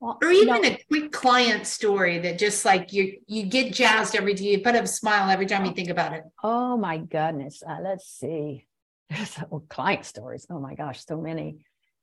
Well, 0.00 0.18
or 0.22 0.30
even 0.30 0.60
no. 0.60 0.68
a 0.68 0.78
quick 0.88 1.12
client 1.12 1.66
story 1.66 2.18
that 2.18 2.38
just 2.38 2.64
like 2.66 2.92
you 2.92 3.20
you 3.26 3.44
get 3.44 3.72
jazzed 3.72 4.14
every 4.14 4.34
time 4.34 4.44
you 4.44 4.60
put 4.60 4.74
up 4.74 4.84
a 4.84 4.86
smile 4.86 5.30
every 5.30 5.46
time 5.46 5.64
you 5.64 5.72
think 5.72 5.88
about 5.88 6.12
it. 6.12 6.24
Oh 6.42 6.76
my 6.76 6.98
goodness. 6.98 7.62
Uh, 7.66 7.78
let's 7.82 8.06
see. 8.06 8.66
well, 9.48 9.64
client 9.70 10.04
stories. 10.04 10.46
Oh 10.50 10.60
my 10.60 10.74
gosh, 10.74 11.06
so 11.06 11.18
many. 11.18 11.56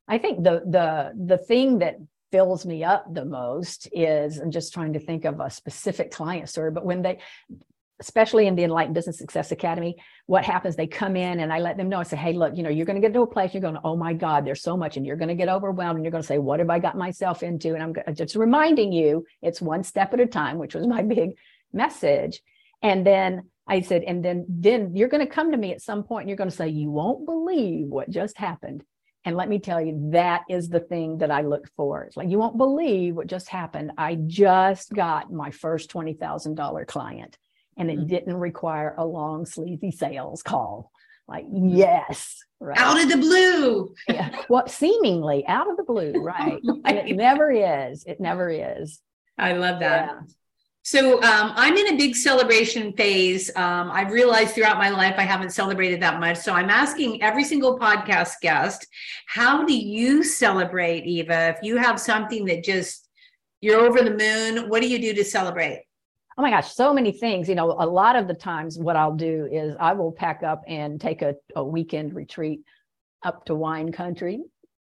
I 0.08 0.18
think 0.18 0.44
the 0.44 0.64
the 0.66 1.14
the 1.16 1.38
thing 1.38 1.80
that 1.80 1.98
fills 2.32 2.66
me 2.66 2.84
up 2.84 3.14
the 3.14 3.26
most 3.26 3.88
is 3.92 4.40
I'm 4.40 4.52
just 4.52 4.74
trying 4.74 4.94
to 4.94 5.00
think 5.00 5.26
of 5.26 5.40
a 5.40 5.52
specific 5.52 6.10
client 6.10 6.50
story, 6.50 6.72
but 6.72 6.86
when 6.86 7.04
they 7.04 7.20
especially 8.02 8.48
in 8.48 8.56
the 8.56 8.64
Enlightened 8.64 8.96
Business 8.96 9.20
Success 9.20 9.52
Academy, 9.52 9.96
what 10.26 10.44
happens, 10.44 10.76
they 10.76 10.88
come 10.88 11.16
in 11.16 11.40
and 11.40 11.54
I 11.54 11.60
let 11.60 11.78
them 11.78 11.88
know, 11.88 12.00
I 12.00 12.04
say, 12.04 12.18
hey, 12.18 12.34
look, 12.34 12.58
you 12.58 12.64
know, 12.64 12.70
you're 12.70 12.86
going 12.86 13.00
to 13.00 13.08
get 13.08 13.14
to 13.14 13.22
a 13.22 13.28
place, 13.28 13.54
you're 13.54 13.62
going 13.62 13.76
to, 13.76 13.82
oh 13.84 13.96
my 13.96 14.14
God, 14.14 14.44
there's 14.44 14.64
so 14.64 14.76
much, 14.76 14.98
and 14.98 15.06
you're 15.06 15.16
going 15.16 15.30
to 15.30 15.36
get 15.36 15.50
overwhelmed 15.50 15.98
and 15.98 16.04
you're 16.04 16.12
going 16.12 16.24
to 16.24 16.28
say, 16.28 16.40
what 16.40 16.60
have 16.60 16.72
I 16.72 16.80
got 16.80 16.98
myself 16.98 17.44
into? 17.44 17.76
And 17.76 17.84
I'm 17.84 18.16
just 18.16 18.36
reminding 18.36 18.92
you, 18.92 19.26
it's 19.42 19.62
one 19.62 19.84
step 19.84 20.14
at 20.14 20.20
a 20.20 20.26
time, 20.26 20.58
which 20.58 20.76
was 20.76 20.88
my 20.88 21.02
big 21.16 21.38
message. 21.72 22.42
And 22.82 23.06
then 23.06 23.44
I 23.68 23.82
said, 23.82 24.04
and 24.04 24.26
then 24.26 24.46
then 24.50 24.96
you're 24.96 25.08
going 25.08 25.26
to 25.26 25.32
come 25.32 25.52
to 25.52 25.58
me 25.58 25.72
at 25.72 25.82
some 25.82 26.04
point 26.04 26.24
and 26.24 26.30
you're 26.30 26.38
going 26.38 26.50
to 26.50 26.56
say, 26.56 26.70
you 26.70 26.90
won't 26.90 27.26
believe 27.26 27.88
what 27.88 28.10
just 28.10 28.38
happened. 28.38 28.84
And 29.24 29.38
let 29.38 29.50
me 29.50 29.60
tell 29.60 29.80
you, 29.80 30.10
that 30.14 30.42
is 30.50 30.68
the 30.68 30.80
thing 30.80 31.20
that 31.20 31.30
I 31.30 31.42
look 31.42 31.70
for. 31.78 32.04
It's 32.04 32.18
like, 32.18 32.30
you 32.30 32.40
won't 32.40 32.58
believe 32.58 33.16
what 33.16 33.28
just 33.28 33.50
happened. 33.50 33.92
I 33.98 34.16
just 34.16 34.92
got 34.92 35.32
my 35.32 35.52
first 35.52 35.92
$20,000 35.92 36.88
client 36.88 37.38
and 37.78 37.90
it 37.90 37.98
mm-hmm. 37.98 38.08
didn't 38.08 38.36
require 38.36 38.96
a 38.98 39.06
long 39.06 39.46
sleazy 39.46 39.92
sales 39.92 40.44
call 40.44 40.92
like 41.28 41.46
yes 41.52 42.38
right 42.60 42.78
out 42.78 43.02
of 43.02 43.10
the 43.10 43.18
blue 43.18 43.94
yeah 44.08 44.44
well 44.50 44.68
seemingly 44.68 45.46
out 45.48 45.70
of 45.70 45.78
the 45.78 45.84
blue 45.84 46.14
right 46.24 46.60
it 46.64 47.16
never 47.16 47.52
is 47.52 48.04
it 48.06 48.20
never 48.20 48.50
is 48.50 49.00
i 49.38 49.54
love 49.54 49.80
that 49.80 50.08
yeah. 50.08 50.22
So 50.84 51.22
um, 51.22 51.54
I'm 51.56 51.78
in 51.78 51.94
a 51.94 51.98
big 51.98 52.16
celebration 52.16 52.94
phase. 52.94 53.56
Um, 53.56 53.92
I've 53.92 54.12
realized 54.12 54.56
throughout 54.56 54.80
my 54.80 54.90
life 54.90 55.14
I 55.18 55.24
haven't 55.24 55.52
celebrated 55.52 56.02
that 56.02 56.20
much. 56.20 56.38
So 56.40 56.54
I'm 56.54 56.72
asking 56.72 57.22
every 57.22 57.44
single 57.44 57.78
podcast 57.78 58.34
guest, 58.42 58.88
how 59.28 59.64
do 59.64 59.78
you 59.78 60.24
celebrate, 60.24 61.06
Eva? 61.06 61.50
If 61.50 61.58
you 61.62 61.78
have 61.78 62.00
something 62.00 62.46
that 62.46 62.64
just 62.64 63.08
you're 63.62 63.80
over 63.80 64.02
the 64.02 64.18
moon, 64.18 64.70
what 64.70 64.82
do 64.82 64.88
you 64.88 65.00
do 65.00 65.14
to 65.14 65.24
celebrate? 65.24 65.84
Oh 66.38 66.42
my 66.42 66.50
gosh, 66.50 66.74
so 66.74 66.94
many 66.94 67.12
things. 67.12 67.50
You 67.50 67.56
know, 67.56 67.72
a 67.72 67.86
lot 67.86 68.16
of 68.16 68.28
the 68.28 68.34
times 68.34 68.78
what 68.78 68.96
I'll 68.96 69.16
do 69.16 69.48
is 69.52 69.76
I 69.80 69.94
will 69.94 70.12
pack 70.12 70.44
up 70.44 70.64
and 70.68 71.00
take 71.00 71.22
a, 71.22 71.36
a 71.56 71.64
weekend 71.64 72.14
retreat 72.14 72.62
up 73.24 73.46
to 73.46 73.56
wine 73.56 73.92
country, 73.92 74.42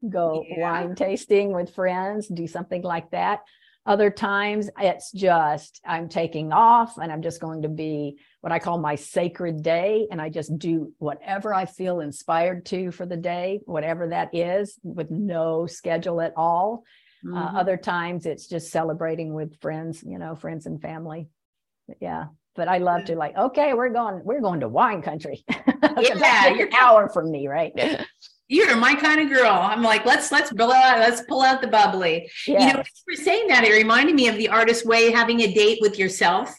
go 0.10 0.43
yeah. 0.47 0.60
wine 0.60 0.95
tasting 0.95 1.54
with 1.54 1.73
friends, 1.73 2.28
do 2.28 2.47
something 2.47 2.82
like 2.82 3.10
that. 3.12 3.41
Other 3.86 4.12
times 4.12 4.69
it's 4.78 5.13
just 5.13 5.80
I'm 5.86 6.10
taking 6.10 6.52
off 6.52 6.97
and 6.97 7.10
I'm 7.10 7.21
just 7.21 7.39
going 7.39 7.62
to 7.62 7.69
be 7.69 8.17
what 8.41 8.52
I 8.52 8.60
call 8.60 8.78
my 8.80 8.95
sacred 8.95 9.63
day. 9.63 10.08
And 10.12 10.21
I 10.21 10.28
just 10.28 10.60
do 10.60 10.91
whatever 10.97 11.54
I 11.54 11.65
feel 11.65 12.02
inspired 12.02 12.65
to 12.65 12.91
for 12.91 13.06
the 13.06 13.15
day, 13.15 13.62
whatever 13.63 14.10
that 14.10 14.36
is, 14.36 14.78
with 14.84 15.10
no 15.10 15.67
schedule 15.67 16.19
at 16.19 16.34
all. 16.36 16.84
Uh, 17.25 17.30
mm-hmm. 17.30 17.38
Uh, 17.38 17.60
other 17.60 17.77
times 17.77 18.25
it's 18.25 18.47
just 18.47 18.71
celebrating 18.71 19.34
with 19.34 19.60
friends, 19.62 20.03
you 20.06 20.17
know, 20.17 20.36
friends 20.36 20.65
and 20.65 20.82
family. 20.82 21.30
Yeah. 21.99 22.25
But 22.56 22.67
I 22.67 22.80
love 22.80 23.06
to 23.06 23.15
like, 23.15 23.38
okay, 23.38 23.73
we're 23.73 23.89
going, 23.89 24.21
we're 24.23 24.41
going 24.41 24.62
to 24.62 24.67
wine 24.67 25.01
country. 25.01 25.45
yeah, 25.99 26.47
you're 26.47 26.67
an 26.67 26.73
hour 26.73 27.08
from 27.10 27.32
me, 27.32 27.47
right? 27.47 27.71
You're 28.49 28.77
my 28.77 28.95
kind 28.95 29.19
of 29.19 29.27
girl. 29.27 29.51
I'm 29.51 29.84
like, 29.84 30.06
let's 30.06 30.32
let's 30.32 30.53
pull 30.53 30.71
out, 30.71 30.99
let's 30.99 31.21
pull 31.23 31.41
out 31.41 31.60
the 31.60 31.67
bubbly. 31.67 32.32
Yes. 32.47 32.62
You 32.62 32.77
know, 32.77 32.84
for 33.03 33.21
saying 33.21 33.49
that, 33.49 33.65
it 33.65 33.73
reminded 33.73 34.15
me 34.15 34.30
of 34.30 34.38
the 34.38 34.47
artist 34.47 34.86
way 34.86 35.12
having 35.12 35.41
a 35.41 35.53
date 35.53 35.80
with 35.82 35.99
yourself 35.99 36.58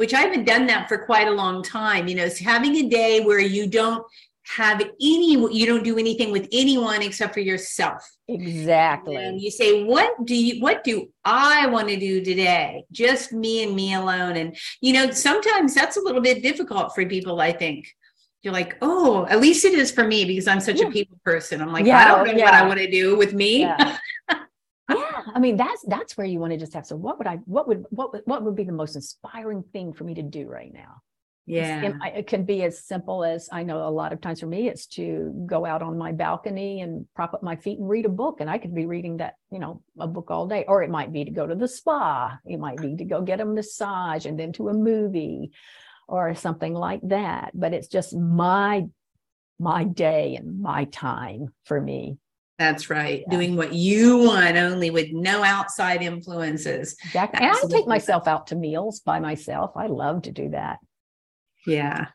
which 0.00 0.14
I 0.14 0.20
haven't 0.20 0.44
done 0.44 0.66
that 0.68 0.88
for 0.88 1.04
quite 1.04 1.28
a 1.28 1.32
long 1.32 1.62
time. 1.62 2.08
You 2.08 2.14
know, 2.14 2.24
it's 2.24 2.38
having 2.38 2.74
a 2.76 2.88
day 2.88 3.20
where 3.20 3.38
you 3.38 3.66
don't 3.66 4.02
have 4.56 4.80
any 4.80 5.32
you 5.32 5.64
don't 5.64 5.84
do 5.84 5.96
anything 5.96 6.32
with 6.32 6.48
anyone 6.50 7.02
except 7.02 7.34
for 7.34 7.40
yourself. 7.40 8.08
Exactly. 8.26 9.16
And 9.16 9.40
you 9.40 9.50
say 9.50 9.84
what 9.84 10.24
do 10.24 10.34
you 10.34 10.60
what 10.60 10.82
do 10.82 11.08
i 11.24 11.66
want 11.66 11.88
to 11.88 11.96
do 11.96 12.24
today? 12.24 12.84
Just 12.90 13.32
me 13.32 13.62
and 13.62 13.76
me 13.76 13.94
alone. 13.94 14.36
And 14.36 14.56
you 14.80 14.92
know 14.92 15.10
sometimes 15.12 15.74
that's 15.74 15.96
a 15.96 16.00
little 16.00 16.20
bit 16.20 16.42
difficult 16.42 16.94
for 16.94 17.06
people 17.06 17.40
i 17.40 17.52
think. 17.52 17.94
You're 18.42 18.54
like 18.54 18.76
oh 18.82 19.26
at 19.26 19.40
least 19.40 19.64
it 19.64 19.74
is 19.74 19.92
for 19.92 20.04
me 20.04 20.24
because 20.24 20.48
i'm 20.48 20.60
such 20.60 20.80
yeah. 20.80 20.88
a 20.88 20.90
people 20.90 21.18
person. 21.24 21.60
I'm 21.60 21.72
like 21.72 21.86
yeah, 21.86 21.98
i 21.98 22.08
don't 22.08 22.26
know 22.26 22.32
yeah. 22.32 22.44
what 22.44 22.54
i 22.54 22.66
want 22.66 22.80
to 22.80 22.90
do 22.90 23.16
with 23.16 23.32
me. 23.32 23.60
Yeah. 23.60 23.98
yeah 24.90 25.22
i 25.32 25.38
mean 25.38 25.56
that's 25.56 25.84
that's 25.86 26.16
where 26.16 26.26
you 26.26 26.40
want 26.40 26.52
to 26.52 26.58
just 26.58 26.74
have 26.74 26.84
so 26.84 26.96
what 26.96 27.16
would 27.16 27.28
i 27.28 27.36
what 27.44 27.68
would 27.68 27.84
what 27.90 28.12
would 28.12 28.22
what 28.24 28.42
would 28.42 28.56
be 28.56 28.64
the 28.64 28.72
most 28.72 28.96
inspiring 28.96 29.62
thing 29.72 29.92
for 29.92 30.02
me 30.02 30.14
to 30.14 30.22
do 30.22 30.48
right 30.48 30.72
now 30.72 31.00
yeah. 31.50 31.92
It 32.14 32.26
can 32.26 32.44
be 32.44 32.62
as 32.62 32.84
simple 32.84 33.24
as 33.24 33.48
I 33.50 33.62
know 33.62 33.86
a 33.86 33.90
lot 33.90 34.12
of 34.12 34.20
times 34.20 34.40
for 34.40 34.46
me, 34.46 34.68
it's 34.68 34.86
to 34.88 35.44
go 35.46 35.66
out 35.66 35.82
on 35.82 35.98
my 35.98 36.12
balcony 36.12 36.80
and 36.80 37.06
prop 37.14 37.34
up 37.34 37.42
my 37.42 37.56
feet 37.56 37.78
and 37.78 37.88
read 37.88 38.06
a 38.06 38.10
book. 38.10 38.40
And 38.40 38.48
I 38.48 38.58
could 38.58 38.74
be 38.74 38.86
reading 38.86 39.18
that, 39.18 39.34
you 39.50 39.58
know, 39.58 39.82
a 39.98 40.06
book 40.06 40.30
all 40.30 40.46
day. 40.46 40.64
Or 40.68 40.82
it 40.82 40.90
might 40.90 41.12
be 41.12 41.24
to 41.24 41.30
go 41.30 41.46
to 41.46 41.54
the 41.54 41.68
spa. 41.68 42.38
It 42.44 42.58
might 42.58 42.80
be 42.80 42.96
to 42.96 43.04
go 43.04 43.22
get 43.22 43.40
a 43.40 43.44
massage 43.44 44.26
and 44.26 44.38
then 44.38 44.52
to 44.54 44.68
a 44.68 44.74
movie 44.74 45.50
or 46.06 46.34
something 46.34 46.74
like 46.74 47.00
that. 47.04 47.50
But 47.54 47.74
it's 47.74 47.88
just 47.88 48.16
my 48.16 48.86
my 49.58 49.84
day 49.84 50.36
and 50.36 50.60
my 50.60 50.84
time 50.84 51.52
for 51.64 51.80
me. 51.80 52.16
That's 52.58 52.90
right. 52.90 53.24
Yeah. 53.26 53.30
Doing 53.30 53.56
what 53.56 53.72
you 53.72 54.18
want 54.18 54.56
only 54.56 54.90
with 54.90 55.12
no 55.12 55.42
outside 55.42 56.02
influences. 56.02 56.94
Exactly. 57.06 57.40
And 57.46 57.56
I 57.56 57.60
take 57.70 57.86
myself 57.86 58.28
out 58.28 58.48
to 58.48 58.56
meals 58.56 59.00
by 59.00 59.18
myself. 59.18 59.72
I 59.76 59.86
love 59.86 60.22
to 60.22 60.32
do 60.32 60.50
that. 60.50 60.78
Yeah. 61.66 62.06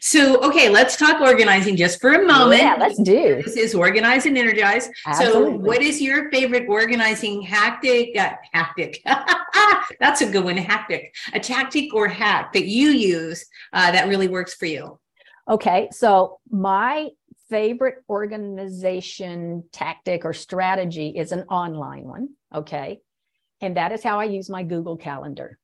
So, 0.00 0.40
okay, 0.42 0.68
let's 0.68 0.96
talk 0.96 1.20
organizing 1.20 1.76
just 1.76 2.00
for 2.00 2.12
a 2.12 2.24
moment. 2.24 2.62
Yeah, 2.62 2.76
let's 2.78 2.96
do. 3.02 3.42
This 3.42 3.56
is 3.56 3.74
organize 3.74 4.24
and 4.24 4.38
energize. 4.38 4.88
Absolutely. 5.04 5.52
So, 5.52 5.58
what 5.58 5.82
is 5.82 6.00
your 6.00 6.30
favorite 6.30 6.66
organizing 6.68 7.44
tactic? 7.44 8.16
Uh, 8.16 8.34
tactic. 8.52 9.02
That's 10.00 10.20
a 10.20 10.30
good 10.30 10.44
one. 10.44 10.56
Tactic. 10.56 11.14
A 11.32 11.40
tactic 11.40 11.92
or 11.92 12.06
hack 12.06 12.52
that 12.52 12.66
you 12.66 12.90
use 12.90 13.44
uh, 13.72 13.90
that 13.90 14.08
really 14.08 14.28
works 14.28 14.54
for 14.54 14.66
you. 14.66 14.98
Okay, 15.48 15.88
so 15.92 16.38
my 16.48 17.08
favorite 17.50 18.02
organization 18.08 19.64
tactic 19.72 20.24
or 20.24 20.32
strategy 20.32 21.10
is 21.10 21.32
an 21.32 21.42
online 21.50 22.04
one. 22.04 22.28
Okay. 22.54 23.00
And 23.60 23.76
that 23.76 23.92
is 23.92 24.02
how 24.02 24.18
I 24.20 24.24
use 24.24 24.48
my 24.50 24.62
Google 24.62 24.96
Calendar. 24.96 25.58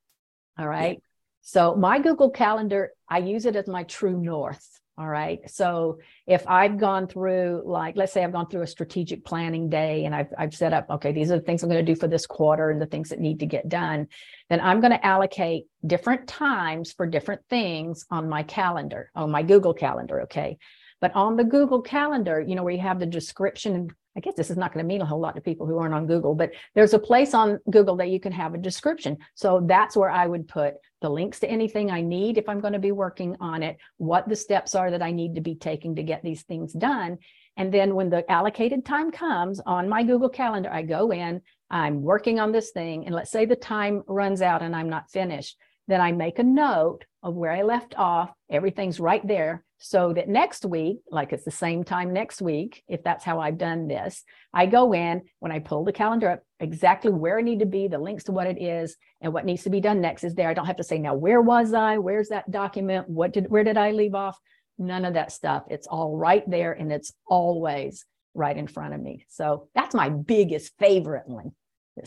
All 0.57 0.67
right. 0.67 1.01
Yeah. 1.01 1.10
So 1.41 1.75
my 1.75 1.99
Google 1.99 2.29
Calendar, 2.29 2.91
I 3.09 3.19
use 3.19 3.45
it 3.45 3.55
as 3.55 3.67
my 3.67 3.83
true 3.83 4.19
north. 4.19 4.67
All 4.97 5.07
right. 5.07 5.39
So 5.49 5.99
if 6.27 6.47
I've 6.47 6.77
gone 6.77 7.07
through, 7.07 7.63
like, 7.65 7.95
let's 7.95 8.13
say 8.13 8.23
I've 8.23 8.33
gone 8.33 8.49
through 8.49 8.61
a 8.61 8.67
strategic 8.67 9.25
planning 9.25 9.69
day 9.69 10.05
and 10.05 10.13
I've, 10.13 10.27
I've 10.37 10.53
set 10.53 10.73
up, 10.73 10.85
okay, 10.91 11.11
these 11.11 11.31
are 11.31 11.37
the 11.39 11.45
things 11.45 11.63
I'm 11.63 11.69
going 11.69 11.83
to 11.83 11.91
do 11.91 11.99
for 11.99 12.07
this 12.07 12.27
quarter 12.27 12.69
and 12.69 12.79
the 12.79 12.85
things 12.85 13.09
that 13.09 13.19
need 13.19 13.39
to 13.39 13.45
get 13.45 13.67
done, 13.67 14.07
then 14.49 14.59
I'm 14.59 14.79
going 14.79 14.91
to 14.91 15.03
allocate 15.03 15.63
different 15.87 16.27
times 16.27 16.91
for 16.91 17.07
different 17.07 17.41
things 17.49 18.05
on 18.11 18.29
my 18.29 18.43
calendar, 18.43 19.09
on 19.15 19.31
my 19.31 19.41
Google 19.41 19.73
Calendar. 19.73 20.21
Okay. 20.23 20.57
But 20.99 21.15
on 21.15 21.35
the 21.35 21.45
Google 21.45 21.81
Calendar, 21.81 22.39
you 22.39 22.53
know, 22.53 22.63
where 22.63 22.73
you 22.73 22.81
have 22.81 22.99
the 22.99 23.07
description, 23.07 23.89
I 24.15 24.19
guess 24.19 24.35
this 24.35 24.51
is 24.51 24.57
not 24.57 24.71
going 24.71 24.85
to 24.85 24.87
mean 24.87 25.01
a 25.01 25.05
whole 25.05 25.19
lot 25.19 25.35
to 25.35 25.41
people 25.41 25.65
who 25.65 25.79
aren't 25.79 25.95
on 25.95 26.05
Google, 26.05 26.35
but 26.35 26.51
there's 26.75 26.93
a 26.93 26.99
place 26.99 27.33
on 27.33 27.59
Google 27.71 27.95
that 27.95 28.09
you 28.09 28.19
can 28.19 28.33
have 28.33 28.53
a 28.53 28.59
description. 28.59 29.17
So 29.33 29.63
that's 29.65 29.97
where 29.97 30.11
I 30.11 30.27
would 30.27 30.47
put 30.47 30.75
the 31.01 31.09
links 31.09 31.39
to 31.39 31.49
anything 31.49 31.91
I 31.91 32.01
need 32.01 32.37
if 32.37 32.47
I'm 32.47 32.59
going 32.59 32.73
to 32.73 32.79
be 32.79 32.91
working 32.91 33.35
on 33.39 33.63
it, 33.63 33.77
what 33.97 34.29
the 34.29 34.35
steps 34.35 34.75
are 34.75 34.91
that 34.91 35.01
I 35.01 35.11
need 35.11 35.35
to 35.35 35.41
be 35.41 35.55
taking 35.55 35.95
to 35.95 36.03
get 36.03 36.23
these 36.23 36.43
things 36.43 36.73
done. 36.73 37.17
And 37.57 37.73
then 37.73 37.95
when 37.95 38.09
the 38.09 38.29
allocated 38.31 38.85
time 38.85 39.11
comes 39.11 39.59
on 39.65 39.89
my 39.89 40.03
Google 40.03 40.29
Calendar, 40.29 40.69
I 40.71 40.83
go 40.83 41.11
in, 41.11 41.41
I'm 41.69 42.01
working 42.01 42.39
on 42.39 42.51
this 42.51 42.71
thing, 42.71 43.05
and 43.05 43.15
let's 43.15 43.31
say 43.31 43.45
the 43.45 43.55
time 43.55 44.03
runs 44.07 44.41
out 44.41 44.61
and 44.61 44.75
I'm 44.75 44.89
not 44.89 45.09
finished, 45.09 45.57
then 45.87 46.01
I 46.01 46.11
make 46.11 46.39
a 46.39 46.43
note 46.43 47.05
of 47.23 47.35
where 47.35 47.51
I 47.51 47.63
left 47.63 47.95
off. 47.97 48.31
Everything's 48.49 48.99
right 48.99 49.25
there 49.27 49.63
so 49.83 50.13
that 50.13 50.29
next 50.29 50.63
week, 50.63 50.99
like 51.09 51.33
it's 51.33 51.43
the 51.43 51.49
same 51.49 51.83
time 51.83 52.13
next 52.13 52.39
week, 52.39 52.83
if 52.87 53.03
that's 53.03 53.25
how 53.25 53.39
I've 53.39 53.57
done 53.57 53.87
this, 53.87 54.23
I 54.53 54.67
go 54.67 54.93
in 54.93 55.23
when 55.39 55.51
I 55.51 55.57
pull 55.57 55.83
the 55.83 55.91
calendar 55.91 56.29
up, 56.29 56.43
exactly 56.59 57.11
where 57.11 57.39
I 57.39 57.41
need 57.41 57.59
to 57.59 57.65
be, 57.65 57.87
the 57.87 57.97
links 57.97 58.25
to 58.25 58.31
what 58.31 58.45
it 58.45 58.61
is, 58.61 58.95
and 59.21 59.33
what 59.33 59.43
needs 59.43 59.63
to 59.63 59.71
be 59.71 59.81
done 59.81 59.99
next 59.99 60.23
is 60.23 60.35
there. 60.35 60.49
I 60.49 60.53
don't 60.53 60.67
have 60.67 60.77
to 60.77 60.83
say, 60.83 60.99
now, 60.99 61.15
where 61.15 61.41
was 61.41 61.73
I? 61.73 61.97
Where's 61.97 62.29
that 62.29 62.49
document? 62.51 63.09
What 63.09 63.33
did, 63.33 63.49
where 63.49 63.63
did 63.63 63.75
I 63.75 63.91
leave 63.91 64.13
off? 64.13 64.37
None 64.77 65.03
of 65.03 65.15
that 65.15 65.31
stuff. 65.31 65.63
It's 65.69 65.87
all 65.87 66.15
right 66.15 66.47
there 66.47 66.73
and 66.73 66.91
it's 66.91 67.11
always 67.27 68.05
right 68.35 68.55
in 68.55 68.67
front 68.67 68.93
of 68.93 69.01
me. 69.01 69.25
So 69.29 69.67
that's 69.73 69.95
my 69.95 70.09
biggest 70.09 70.73
favorite 70.77 71.27
one. 71.27 71.53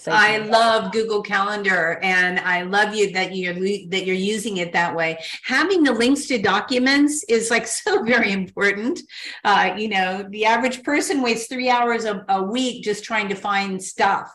I 0.06 0.38
love 0.38 0.92
Google 0.92 1.22
Calendar 1.22 2.00
and 2.02 2.40
I 2.40 2.62
love 2.62 2.94
you 2.94 3.12
that 3.12 3.36
you're 3.36 3.54
that 3.54 4.06
you're 4.06 4.16
using 4.16 4.56
it 4.56 4.72
that 4.72 4.96
way. 4.96 5.18
Having 5.44 5.82
the 5.82 5.92
links 5.92 6.26
to 6.28 6.38
documents 6.38 7.22
is 7.24 7.50
like 7.50 7.66
so 7.84 8.02
very 8.02 8.32
important. 8.32 9.00
Uh, 9.44 9.74
you 9.76 9.88
know, 9.88 10.26
the 10.30 10.46
average 10.46 10.82
person 10.82 11.22
wastes 11.22 11.48
three 11.48 11.68
hours 11.68 12.04
a, 12.04 12.24
a 12.28 12.42
week 12.42 12.82
just 12.82 13.04
trying 13.04 13.28
to 13.28 13.34
find 13.34 13.82
stuff 13.82 14.34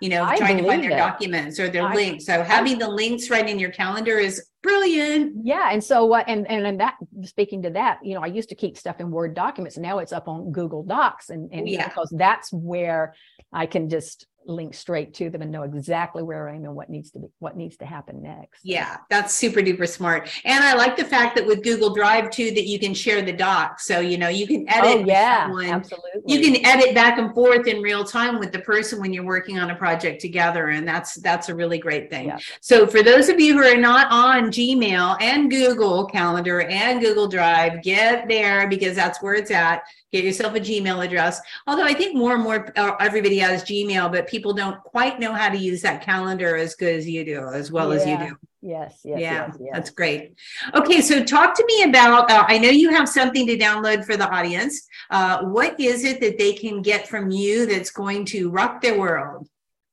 you 0.00 0.08
know, 0.08 0.24
I 0.24 0.36
trying 0.36 0.56
to 0.56 0.64
find 0.66 0.82
their 0.82 0.92
it. 0.92 0.96
documents 0.96 1.60
or 1.60 1.68
their 1.68 1.86
I, 1.86 1.94
links. 1.94 2.24
So 2.24 2.42
having 2.42 2.78
the 2.78 2.88
links 2.88 3.28
right 3.28 3.46
in 3.46 3.58
your 3.58 3.70
calendar 3.70 4.18
is 4.18 4.42
brilliant. 4.62 5.34
Yeah. 5.44 5.70
And 5.70 5.84
so 5.84 6.06
what 6.06 6.26
and 6.26 6.50
and 6.50 6.66
and 6.66 6.80
that 6.80 6.96
speaking 7.22 7.62
to 7.62 7.70
that, 7.70 7.98
you 8.02 8.14
know, 8.14 8.22
I 8.22 8.26
used 8.26 8.48
to 8.48 8.54
keep 8.54 8.78
stuff 8.78 8.98
in 8.98 9.10
Word 9.10 9.34
documents 9.34 9.76
now 9.76 9.98
it's 9.98 10.12
up 10.12 10.26
on 10.26 10.52
Google 10.52 10.82
Docs 10.82 11.28
and, 11.28 11.52
and 11.52 11.68
yeah. 11.68 11.86
because 11.86 12.12
that's 12.16 12.50
where 12.50 13.14
I 13.52 13.66
can 13.66 13.90
just 13.90 14.26
link 14.46 14.74
straight 14.74 15.14
to 15.14 15.30
them 15.30 15.42
and 15.42 15.50
know 15.50 15.62
exactly 15.62 16.22
where 16.22 16.48
I 16.48 16.56
am 16.56 16.64
and 16.64 16.74
what 16.74 16.90
needs 16.90 17.10
to 17.12 17.18
be 17.20 17.28
what 17.38 17.56
needs 17.56 17.76
to 17.78 17.86
happen 17.86 18.22
next. 18.22 18.60
Yeah, 18.64 18.98
that's 19.08 19.34
super 19.34 19.60
duper 19.60 19.88
smart. 19.88 20.28
And 20.44 20.64
I 20.64 20.74
like 20.74 20.96
the 20.96 21.04
fact 21.04 21.36
that 21.36 21.46
with 21.46 21.62
Google 21.62 21.94
Drive 21.94 22.30
too 22.30 22.50
that 22.52 22.66
you 22.66 22.78
can 22.78 22.94
share 22.94 23.22
the 23.22 23.32
doc. 23.32 23.80
So 23.80 24.00
you 24.00 24.18
know 24.18 24.28
you 24.28 24.46
can 24.46 24.68
edit. 24.68 25.02
Oh 25.02 25.04
yeah, 25.06 25.44
someone. 25.44 25.66
absolutely. 25.66 26.22
You 26.26 26.40
can 26.40 26.66
edit 26.66 26.94
back 26.94 27.18
and 27.18 27.32
forth 27.34 27.66
in 27.66 27.82
real 27.82 28.04
time 28.04 28.38
with 28.38 28.52
the 28.52 28.60
person 28.60 29.00
when 29.00 29.12
you're 29.12 29.24
working 29.24 29.58
on 29.58 29.70
a 29.70 29.76
project 29.76 30.20
together, 30.20 30.68
and 30.68 30.86
that's 30.86 31.14
that's 31.16 31.48
a 31.48 31.54
really 31.54 31.78
great 31.78 32.10
thing. 32.10 32.28
Yeah. 32.28 32.38
So 32.60 32.86
for 32.86 33.02
those 33.02 33.28
of 33.28 33.40
you 33.40 33.54
who 33.54 33.66
are 33.66 33.80
not 33.80 34.10
on 34.10 34.50
Gmail 34.50 35.20
and 35.20 35.50
Google 35.50 36.06
Calendar 36.06 36.62
and 36.62 37.00
Google 37.00 37.28
Drive, 37.28 37.82
get 37.82 38.28
there 38.28 38.68
because 38.68 38.96
that's 38.96 39.22
where 39.22 39.34
it's 39.34 39.50
at 39.50 39.82
get 40.12 40.24
yourself 40.24 40.54
a 40.54 40.60
Gmail 40.60 41.04
address. 41.04 41.40
Although 41.66 41.84
I 41.84 41.94
think 41.94 42.16
more 42.16 42.34
and 42.34 42.42
more 42.42 42.72
uh, 42.76 42.96
everybody 43.00 43.38
has 43.38 43.64
Gmail, 43.64 44.10
but 44.10 44.26
people 44.30 44.52
don't 44.54 44.80
quite 44.84 45.18
know 45.18 45.32
how 45.32 45.48
to 45.48 45.58
use 45.58 45.82
that 45.82 46.02
calendar 46.02 46.56
as 46.56 46.74
good 46.76 46.94
as 46.94 47.08
you 47.08 47.24
do, 47.24 47.48
as 47.48 47.72
well 47.72 47.92
yeah. 47.92 48.00
as 48.00 48.06
you 48.06 48.28
do. 48.28 48.36
Yes, 48.62 49.00
yes, 49.04 49.20
yeah, 49.20 49.32
yes, 49.32 49.56
yes. 49.58 49.70
that's 49.72 49.90
great. 49.90 50.34
Okay, 50.74 51.00
so 51.00 51.24
talk 51.24 51.54
to 51.54 51.64
me 51.66 51.84
about. 51.84 52.30
Uh, 52.30 52.44
I 52.46 52.58
know 52.58 52.68
you 52.68 52.90
have 52.90 53.08
something 53.08 53.46
to 53.46 53.58
download 53.58 54.04
for 54.04 54.16
the 54.16 54.28
audience. 54.28 54.86
Uh, 55.10 55.44
what 55.44 55.80
is 55.80 56.04
it 56.04 56.20
that 56.20 56.38
they 56.38 56.52
can 56.52 56.82
get 56.82 57.08
from 57.08 57.30
you 57.30 57.66
that's 57.66 57.90
going 57.90 58.24
to 58.26 58.50
rock 58.50 58.80
their 58.82 58.98
world? 58.98 59.48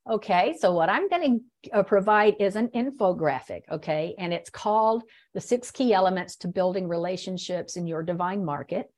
Okay, 0.10 0.56
so 0.60 0.72
what 0.72 0.90
I'm 0.90 1.10
going 1.10 1.42
to 1.64 1.72
uh, 1.72 1.84
provide 1.84 2.36
is 2.40 2.56
an 2.56 2.70
infographic, 2.70 3.64
okay, 3.70 4.16
and 4.18 4.34
it's 4.34 4.50
called 4.50 5.04
The 5.34 5.42
Six 5.42 5.72
Key 5.72 5.94
Elements 5.94 6.38
to 6.38 6.48
Building 6.48 6.88
Relationships 6.88 7.76
in 7.76 7.88
Your 7.88 8.04
Divine 8.04 8.46
Market 8.46 8.90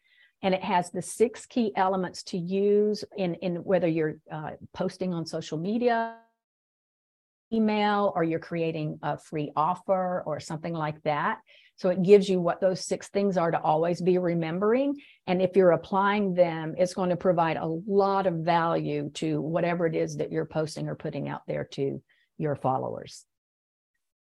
and 0.42 0.54
it 0.54 0.64
has 0.64 0.90
the 0.92 1.02
six 1.02 1.46
key 1.46 1.72
elements 1.76 2.24
to 2.24 2.38
use 2.38 3.04
in, 3.18 3.36
in 3.36 3.58
whether 3.58 3.88
you're 3.88 4.16
uh, 4.32 4.52
posting 4.74 5.14
on 5.14 5.26
social 5.26 5.58
media, 5.58 6.16
email, 7.52 8.14
or 8.16 8.24
you're 8.24 8.40
creating 8.40 9.00
a 9.02 9.18
free 9.18 9.52
offer 9.56 10.24
or 10.26 10.40
something 10.40 10.74
like 10.74 11.02
that. 11.04 11.40
So 11.76 11.90
it 11.90 12.04
gives 12.04 12.28
you 12.28 12.42
what 12.42 12.60
those 12.60 12.86
six 12.86 13.08
things 13.08 13.38
are 13.38 13.52
to 13.52 13.62
always 13.62 14.02
be 14.02 14.18
remembering. 14.18 14.96
And 15.28 15.42
if 15.42 15.56
you're 15.56 15.72
applying 15.72 16.34
them, 16.34 16.76
it's 16.78 16.94
going 16.94 17.10
to 17.10 17.16
provide 17.16 17.58
a 17.58 17.66
lot 17.66 18.28
of 18.28 18.36
value 18.36 19.10
to 19.16 19.42
whatever 19.42 19.88
it 19.88 19.96
is 19.96 20.18
that 20.18 20.32
you're 20.32 20.46
posting 20.46 20.90
or 20.90 20.96
putting 20.96 21.30
out 21.30 21.42
there 21.48 21.64
to 21.72 22.02
your 22.38 22.56
followers. 22.56 23.26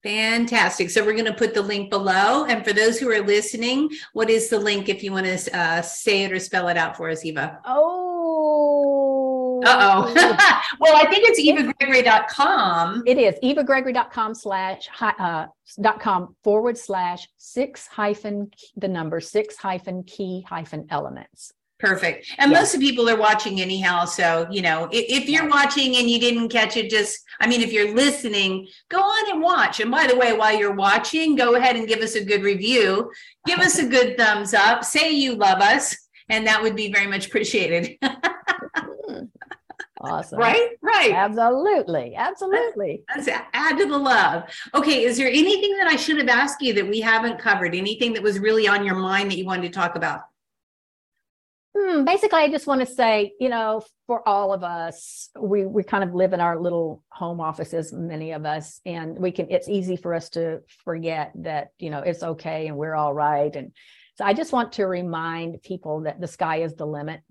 Fantastic. 0.04 0.90
So 0.90 1.04
we're 1.04 1.14
going 1.14 1.26
to 1.26 1.34
put 1.34 1.54
the 1.54 1.62
link 1.62 1.90
below. 1.90 2.46
And 2.46 2.64
for 2.64 2.72
those 2.72 3.00
who 3.00 3.12
are 3.12 3.22
listening, 3.22 3.90
what 4.14 4.30
is 4.30 4.50
the 4.50 4.60
link 4.60 4.90
if 4.90 5.04
you 5.04 5.12
want 5.12 5.26
to 5.26 5.58
uh, 5.58 5.82
say 5.82 6.24
it 6.24 6.32
or 6.32 6.40
spell 6.40 6.68
it 6.68 6.78
out 6.78 6.96
for 6.96 7.10
us, 7.10 7.26
Eva? 7.26 7.60
Oh. 7.66 9.62
Uh-oh. 9.66 10.14
well, 10.80 10.96
I 10.96 11.08
think 11.10 11.26
it's 11.28 11.42
evagregory.com. 11.42 13.04
It 13.06 13.18
is 13.18 13.36
evagregory.com 13.44 14.36
slash 14.36 14.88
uh, 15.02 15.48
dot 15.82 16.00
com 16.00 16.36
forward 16.44 16.78
slash 16.78 17.28
six 17.38 17.88
hyphen 17.88 18.52
the 18.76 18.88
number 18.88 19.20
six 19.20 19.58
hyphen 19.58 20.04
key 20.04 20.46
hyphen 20.48 20.88
elements. 20.90 21.54
Perfect. 21.80 22.34
And 22.40 22.52
most 22.52 22.74
of 22.74 22.82
people 22.82 23.08
are 23.08 23.18
watching 23.18 23.62
anyhow. 23.62 24.06
So, 24.06 24.48
you 24.50 24.64
know, 24.64 24.90
if, 24.92 25.24
if 25.24 25.30
you're 25.30 25.48
watching 25.48 25.98
and 25.98 26.10
you 26.10 26.20
didn't 26.20 26.50
catch 26.50 26.76
it, 26.76 26.90
just, 26.90 27.20
I 27.40 27.48
mean, 27.48 27.62
if 27.62 27.72
you're 27.72 27.94
listening, 27.94 28.68
go 28.90 29.00
on 29.00 29.32
and 29.32 29.42
watch. 29.42 29.80
And 29.80 29.92
by 29.92 30.08
the 30.08 30.18
way, 30.18 30.34
while 30.34 30.58
you're 30.58 30.74
watching, 30.74 31.36
go 31.36 31.54
ahead 31.54 31.76
and 31.76 31.88
give 31.88 32.00
us 32.00 32.16
a 32.16 32.26
good 32.26 32.42
review. 32.42 33.12
Give 33.46 33.60
us 33.60 33.78
a 33.78 33.86
good 33.90 34.18
thumbs 34.18 34.56
up. 34.56 34.84
Say 34.84 35.12
you 35.12 35.36
love 35.36 35.60
us. 35.62 35.96
And 36.30 36.48
that 36.48 36.62
would 36.62 36.76
be 36.76 36.92
very 36.92 37.08
much 37.08 37.28
appreciated. 37.28 37.98
Mm-hmm. 39.08 39.26
awesome. 40.02 40.38
Right? 40.38 40.72
Right. 40.82 41.12
Absolutely. 41.12 42.14
Absolutely. 42.16 43.04
Let's 43.16 43.28
add 43.54 43.78
to 43.78 43.86
the 43.86 43.98
love. 43.98 44.44
Okay. 44.76 45.04
Is 45.04 45.18
there 45.18 45.30
anything 45.30 45.76
that 45.78 45.88
I 45.88 45.96
should 45.96 46.18
have 46.18 46.28
asked 46.28 46.62
you 46.62 46.74
that 46.74 46.88
we 46.88 47.00
haven't 47.00 47.40
covered? 47.40 47.74
Anything 47.74 48.14
that 48.14 48.22
was 48.22 48.38
really 48.38 48.68
on 48.68 48.86
your 48.86 48.96
mind 48.96 49.32
that 49.32 49.38
you 49.38 49.46
wanted 49.46 49.64
to 49.64 49.70
talk 49.70 49.96
about? 49.96 50.22
Hmm, 51.80 52.06
basically, 52.06 52.40
I 52.40 52.50
just 52.50 52.66
want 52.66 52.82
to 52.82 52.88
say, 52.88 53.34
you 53.40 53.50
know, 53.50 53.84
for 54.08 54.28
all 54.28 54.52
of 54.52 54.64
us, 54.64 55.30
we 55.40 55.66
we 55.66 55.84
kind 55.84 56.04
of 56.04 56.16
live 56.16 56.34
in 56.34 56.42
our 56.42 56.60
little 56.60 57.04
home 57.10 57.40
offices, 57.40 57.94
many 57.94 58.32
of 58.32 58.46
us, 58.46 58.82
and 58.86 59.20
we 59.20 59.32
can. 59.32 59.52
It's 59.52 59.70
easy 59.70 59.96
for 59.96 60.16
us 60.16 60.30
to 60.30 60.62
forget 60.84 61.34
that, 61.36 61.70
you 61.78 61.90
know, 61.92 62.00
it's 62.00 62.24
okay 62.24 62.68
and 62.68 62.78
we're 62.78 62.96
all 62.96 63.14
right. 63.14 63.56
And 63.56 63.74
so, 64.16 64.26
I 64.26 64.34
just 64.34 64.54
want 64.54 64.74
to 64.74 64.88
remind 64.88 65.62
people 65.62 66.02
that 66.02 66.20
the 66.20 66.28
sky 66.28 66.58
is 66.58 66.74
the 66.74 66.88
limit. 66.88 67.22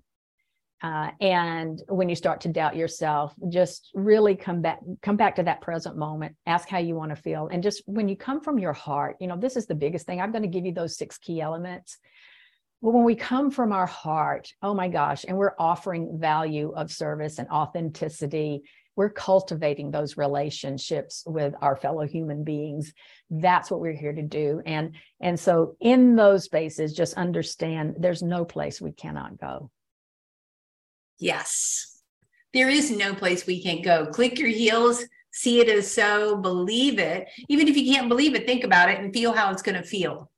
Uh, 0.81 1.09
and 1.19 1.81
when 1.89 2.07
you 2.07 2.15
start 2.15 2.41
to 2.41 2.49
doubt 2.49 2.75
yourself, 2.75 3.33
just 3.49 3.89
really 3.95 4.35
come 4.35 4.61
back, 4.61 4.79
come 5.01 5.17
back 5.17 5.35
to 5.37 5.43
that 5.43 5.59
present 5.59 5.97
moment. 5.97 6.35
Ask 6.45 6.69
how 6.69 6.77
you 6.77 6.95
want 6.95 7.09
to 7.09 7.21
feel, 7.21 7.49
and 7.51 7.63
just 7.63 7.81
when 7.85 8.07
you 8.07 8.15
come 8.15 8.39
from 8.39 8.59
your 8.59 8.73
heart, 8.73 9.17
you 9.19 9.27
know, 9.27 9.37
this 9.37 9.57
is 9.57 9.65
the 9.65 9.75
biggest 9.75 10.05
thing. 10.05 10.21
I'm 10.21 10.31
going 10.31 10.43
to 10.43 10.47
give 10.47 10.65
you 10.65 10.73
those 10.73 10.95
six 10.95 11.17
key 11.17 11.41
elements 11.41 11.97
well, 12.81 12.93
when 12.93 13.05
we 13.05 13.15
come 13.15 13.49
from 13.49 13.71
our 13.71 13.87
heart, 13.87 14.53
oh 14.61 14.73
my 14.73 14.87
gosh, 14.87 15.25
and 15.27 15.37
we're 15.37 15.55
offering 15.57 16.19
value 16.19 16.71
of 16.75 16.91
service 16.91 17.39
and 17.39 17.49
authenticity, 17.49 18.63
we're 18.95 19.09
cultivating 19.09 19.91
those 19.91 20.17
relationships 20.17 21.23
with 21.25 21.53
our 21.61 21.75
fellow 21.75 22.05
human 22.05 22.43
beings. 22.43 22.93
That's 23.29 23.69
what 23.69 23.79
we're 23.79 23.95
here 23.95 24.13
to 24.13 24.23
do. 24.23 24.61
And, 24.65 24.95
and 25.21 25.39
so 25.39 25.75
in 25.79 26.15
those 26.15 26.45
spaces, 26.45 26.93
just 26.93 27.15
understand 27.15 27.95
there's 27.99 28.23
no 28.23 28.45
place 28.45 28.81
we 28.81 28.91
cannot 28.91 29.39
go. 29.39 29.69
Yes. 31.19 32.01
There 32.53 32.69
is 32.69 32.91
no 32.91 33.13
place 33.13 33.45
we 33.45 33.61
can't 33.61 33.83
go. 33.83 34.07
Click 34.07 34.39
your 34.39 34.49
heels, 34.49 35.03
see 35.31 35.59
it 35.59 35.69
as 35.69 35.91
so, 35.91 36.37
believe 36.37 36.97
it. 36.97 37.27
Even 37.49 37.67
if 37.67 37.77
you 37.77 37.91
can't 37.93 38.09
believe 38.09 38.35
it, 38.35 38.47
think 38.47 38.63
about 38.63 38.89
it 38.89 38.99
and 38.99 39.13
feel 39.13 39.33
how 39.33 39.51
it's 39.51 39.61
going 39.61 39.79
to 39.79 39.87
feel. 39.87 40.31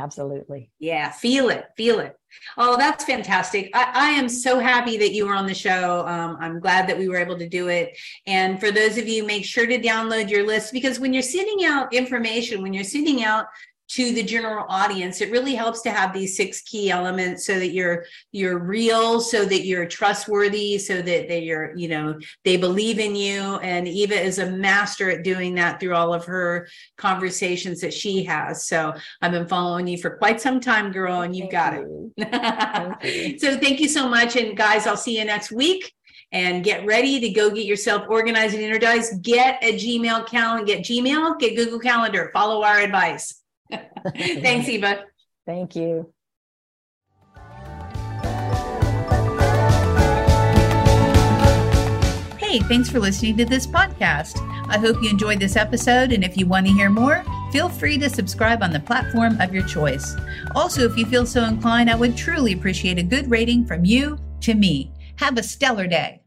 Absolutely. 0.00 0.70
Yeah, 0.78 1.10
feel 1.10 1.50
it, 1.50 1.66
feel 1.76 2.00
it. 2.00 2.16
Oh, 2.56 2.76
that's 2.76 3.04
fantastic. 3.04 3.70
I, 3.74 3.90
I 3.94 4.10
am 4.10 4.28
so 4.28 4.58
happy 4.58 4.96
that 4.98 5.12
you 5.12 5.26
were 5.26 5.34
on 5.34 5.46
the 5.46 5.54
show. 5.54 6.06
Um, 6.06 6.36
I'm 6.40 6.60
glad 6.60 6.88
that 6.88 6.96
we 6.96 7.08
were 7.08 7.18
able 7.18 7.36
to 7.38 7.48
do 7.48 7.68
it. 7.68 7.96
And 8.26 8.58
for 8.58 8.70
those 8.70 8.96
of 8.98 9.08
you, 9.08 9.26
make 9.26 9.44
sure 9.44 9.66
to 9.66 9.78
download 9.78 10.30
your 10.30 10.46
list 10.46 10.72
because 10.72 10.98
when 10.98 11.12
you're 11.12 11.22
sending 11.22 11.66
out 11.66 11.92
information, 11.92 12.62
when 12.62 12.72
you're 12.72 12.84
sending 12.84 13.24
out 13.24 13.46
to 13.90 14.12
the 14.12 14.22
general 14.22 14.66
audience. 14.68 15.20
It 15.20 15.32
really 15.32 15.54
helps 15.54 15.82
to 15.82 15.90
have 15.90 16.12
these 16.12 16.36
six 16.36 16.62
key 16.62 16.90
elements 16.90 17.44
so 17.44 17.58
that 17.58 17.72
you're 17.72 18.04
you're 18.30 18.58
real 18.58 19.20
so 19.20 19.44
that 19.44 19.66
you're 19.66 19.86
trustworthy 19.86 20.78
so 20.78 21.02
that 21.02 21.28
they 21.28 21.50
are 21.50 21.72
you 21.76 21.88
know 21.88 22.18
they 22.44 22.56
believe 22.56 23.00
in 23.00 23.16
you. 23.16 23.56
And 23.56 23.88
eva 23.88 24.14
is 24.14 24.38
a 24.38 24.50
master 24.50 25.10
at 25.10 25.24
doing 25.24 25.56
that 25.56 25.80
through 25.80 25.94
all 25.94 26.14
of 26.14 26.24
her 26.26 26.68
conversations 26.96 27.80
that 27.80 27.92
she 27.92 28.22
has. 28.24 28.66
So 28.66 28.94
i've 29.22 29.32
been 29.32 29.48
following 29.48 29.88
you 29.88 29.98
for 29.98 30.10
quite 30.10 30.40
some 30.40 30.60
time 30.60 30.92
girl 30.92 31.22
and 31.22 31.34
you've 31.34 31.50
got 31.50 31.74
you. 31.74 32.12
it. 32.16 33.00
Thank 33.02 33.40
so 33.40 33.58
thank 33.58 33.80
you 33.80 33.88
so 33.88 34.08
much. 34.08 34.36
And 34.36 34.56
guys 34.56 34.86
i'll 34.86 34.96
see 34.96 35.18
you 35.18 35.24
next 35.24 35.50
week. 35.50 35.92
And 36.32 36.62
get 36.62 36.86
ready 36.86 37.18
to 37.18 37.30
go 37.30 37.50
get 37.50 37.66
yourself 37.66 38.04
organized 38.08 38.54
and 38.54 38.62
energized. 38.62 39.20
Get 39.20 39.58
a 39.64 39.72
Gmail 39.72 40.28
calendar, 40.28 40.64
get 40.64 40.84
Gmail, 40.84 41.40
get 41.40 41.56
Google 41.56 41.80
Calendar, 41.80 42.30
follow 42.32 42.62
our 42.62 42.78
advice. 42.78 43.39
Thanks, 44.16 44.68
Eva. 44.68 45.04
Thank 45.46 45.76
you. 45.76 46.12
Hey, 52.38 52.58
thanks 52.60 52.90
for 52.90 52.98
listening 52.98 53.36
to 53.36 53.44
this 53.44 53.64
podcast. 53.64 54.40
I 54.68 54.76
hope 54.76 55.02
you 55.02 55.08
enjoyed 55.08 55.38
this 55.38 55.56
episode, 55.56 56.10
and 56.10 56.24
if 56.24 56.36
you 56.36 56.46
want 56.46 56.66
to 56.66 56.72
hear 56.72 56.90
more, 56.90 57.24
feel 57.52 57.68
free 57.68 57.96
to 57.98 58.10
subscribe 58.10 58.62
on 58.62 58.72
the 58.72 58.80
platform 58.80 59.40
of 59.40 59.54
your 59.54 59.64
choice. 59.64 60.16
Also, 60.54 60.84
if 60.84 60.96
you 60.96 61.06
feel 61.06 61.26
so 61.26 61.44
inclined, 61.44 61.88
I 61.88 61.94
would 61.94 62.16
truly 62.16 62.52
appreciate 62.52 62.98
a 62.98 63.04
good 63.04 63.30
rating 63.30 63.64
from 63.64 63.84
you 63.84 64.18
to 64.40 64.54
me. 64.54 64.92
Have 65.16 65.38
a 65.38 65.42
stellar 65.42 65.86
day. 65.86 66.19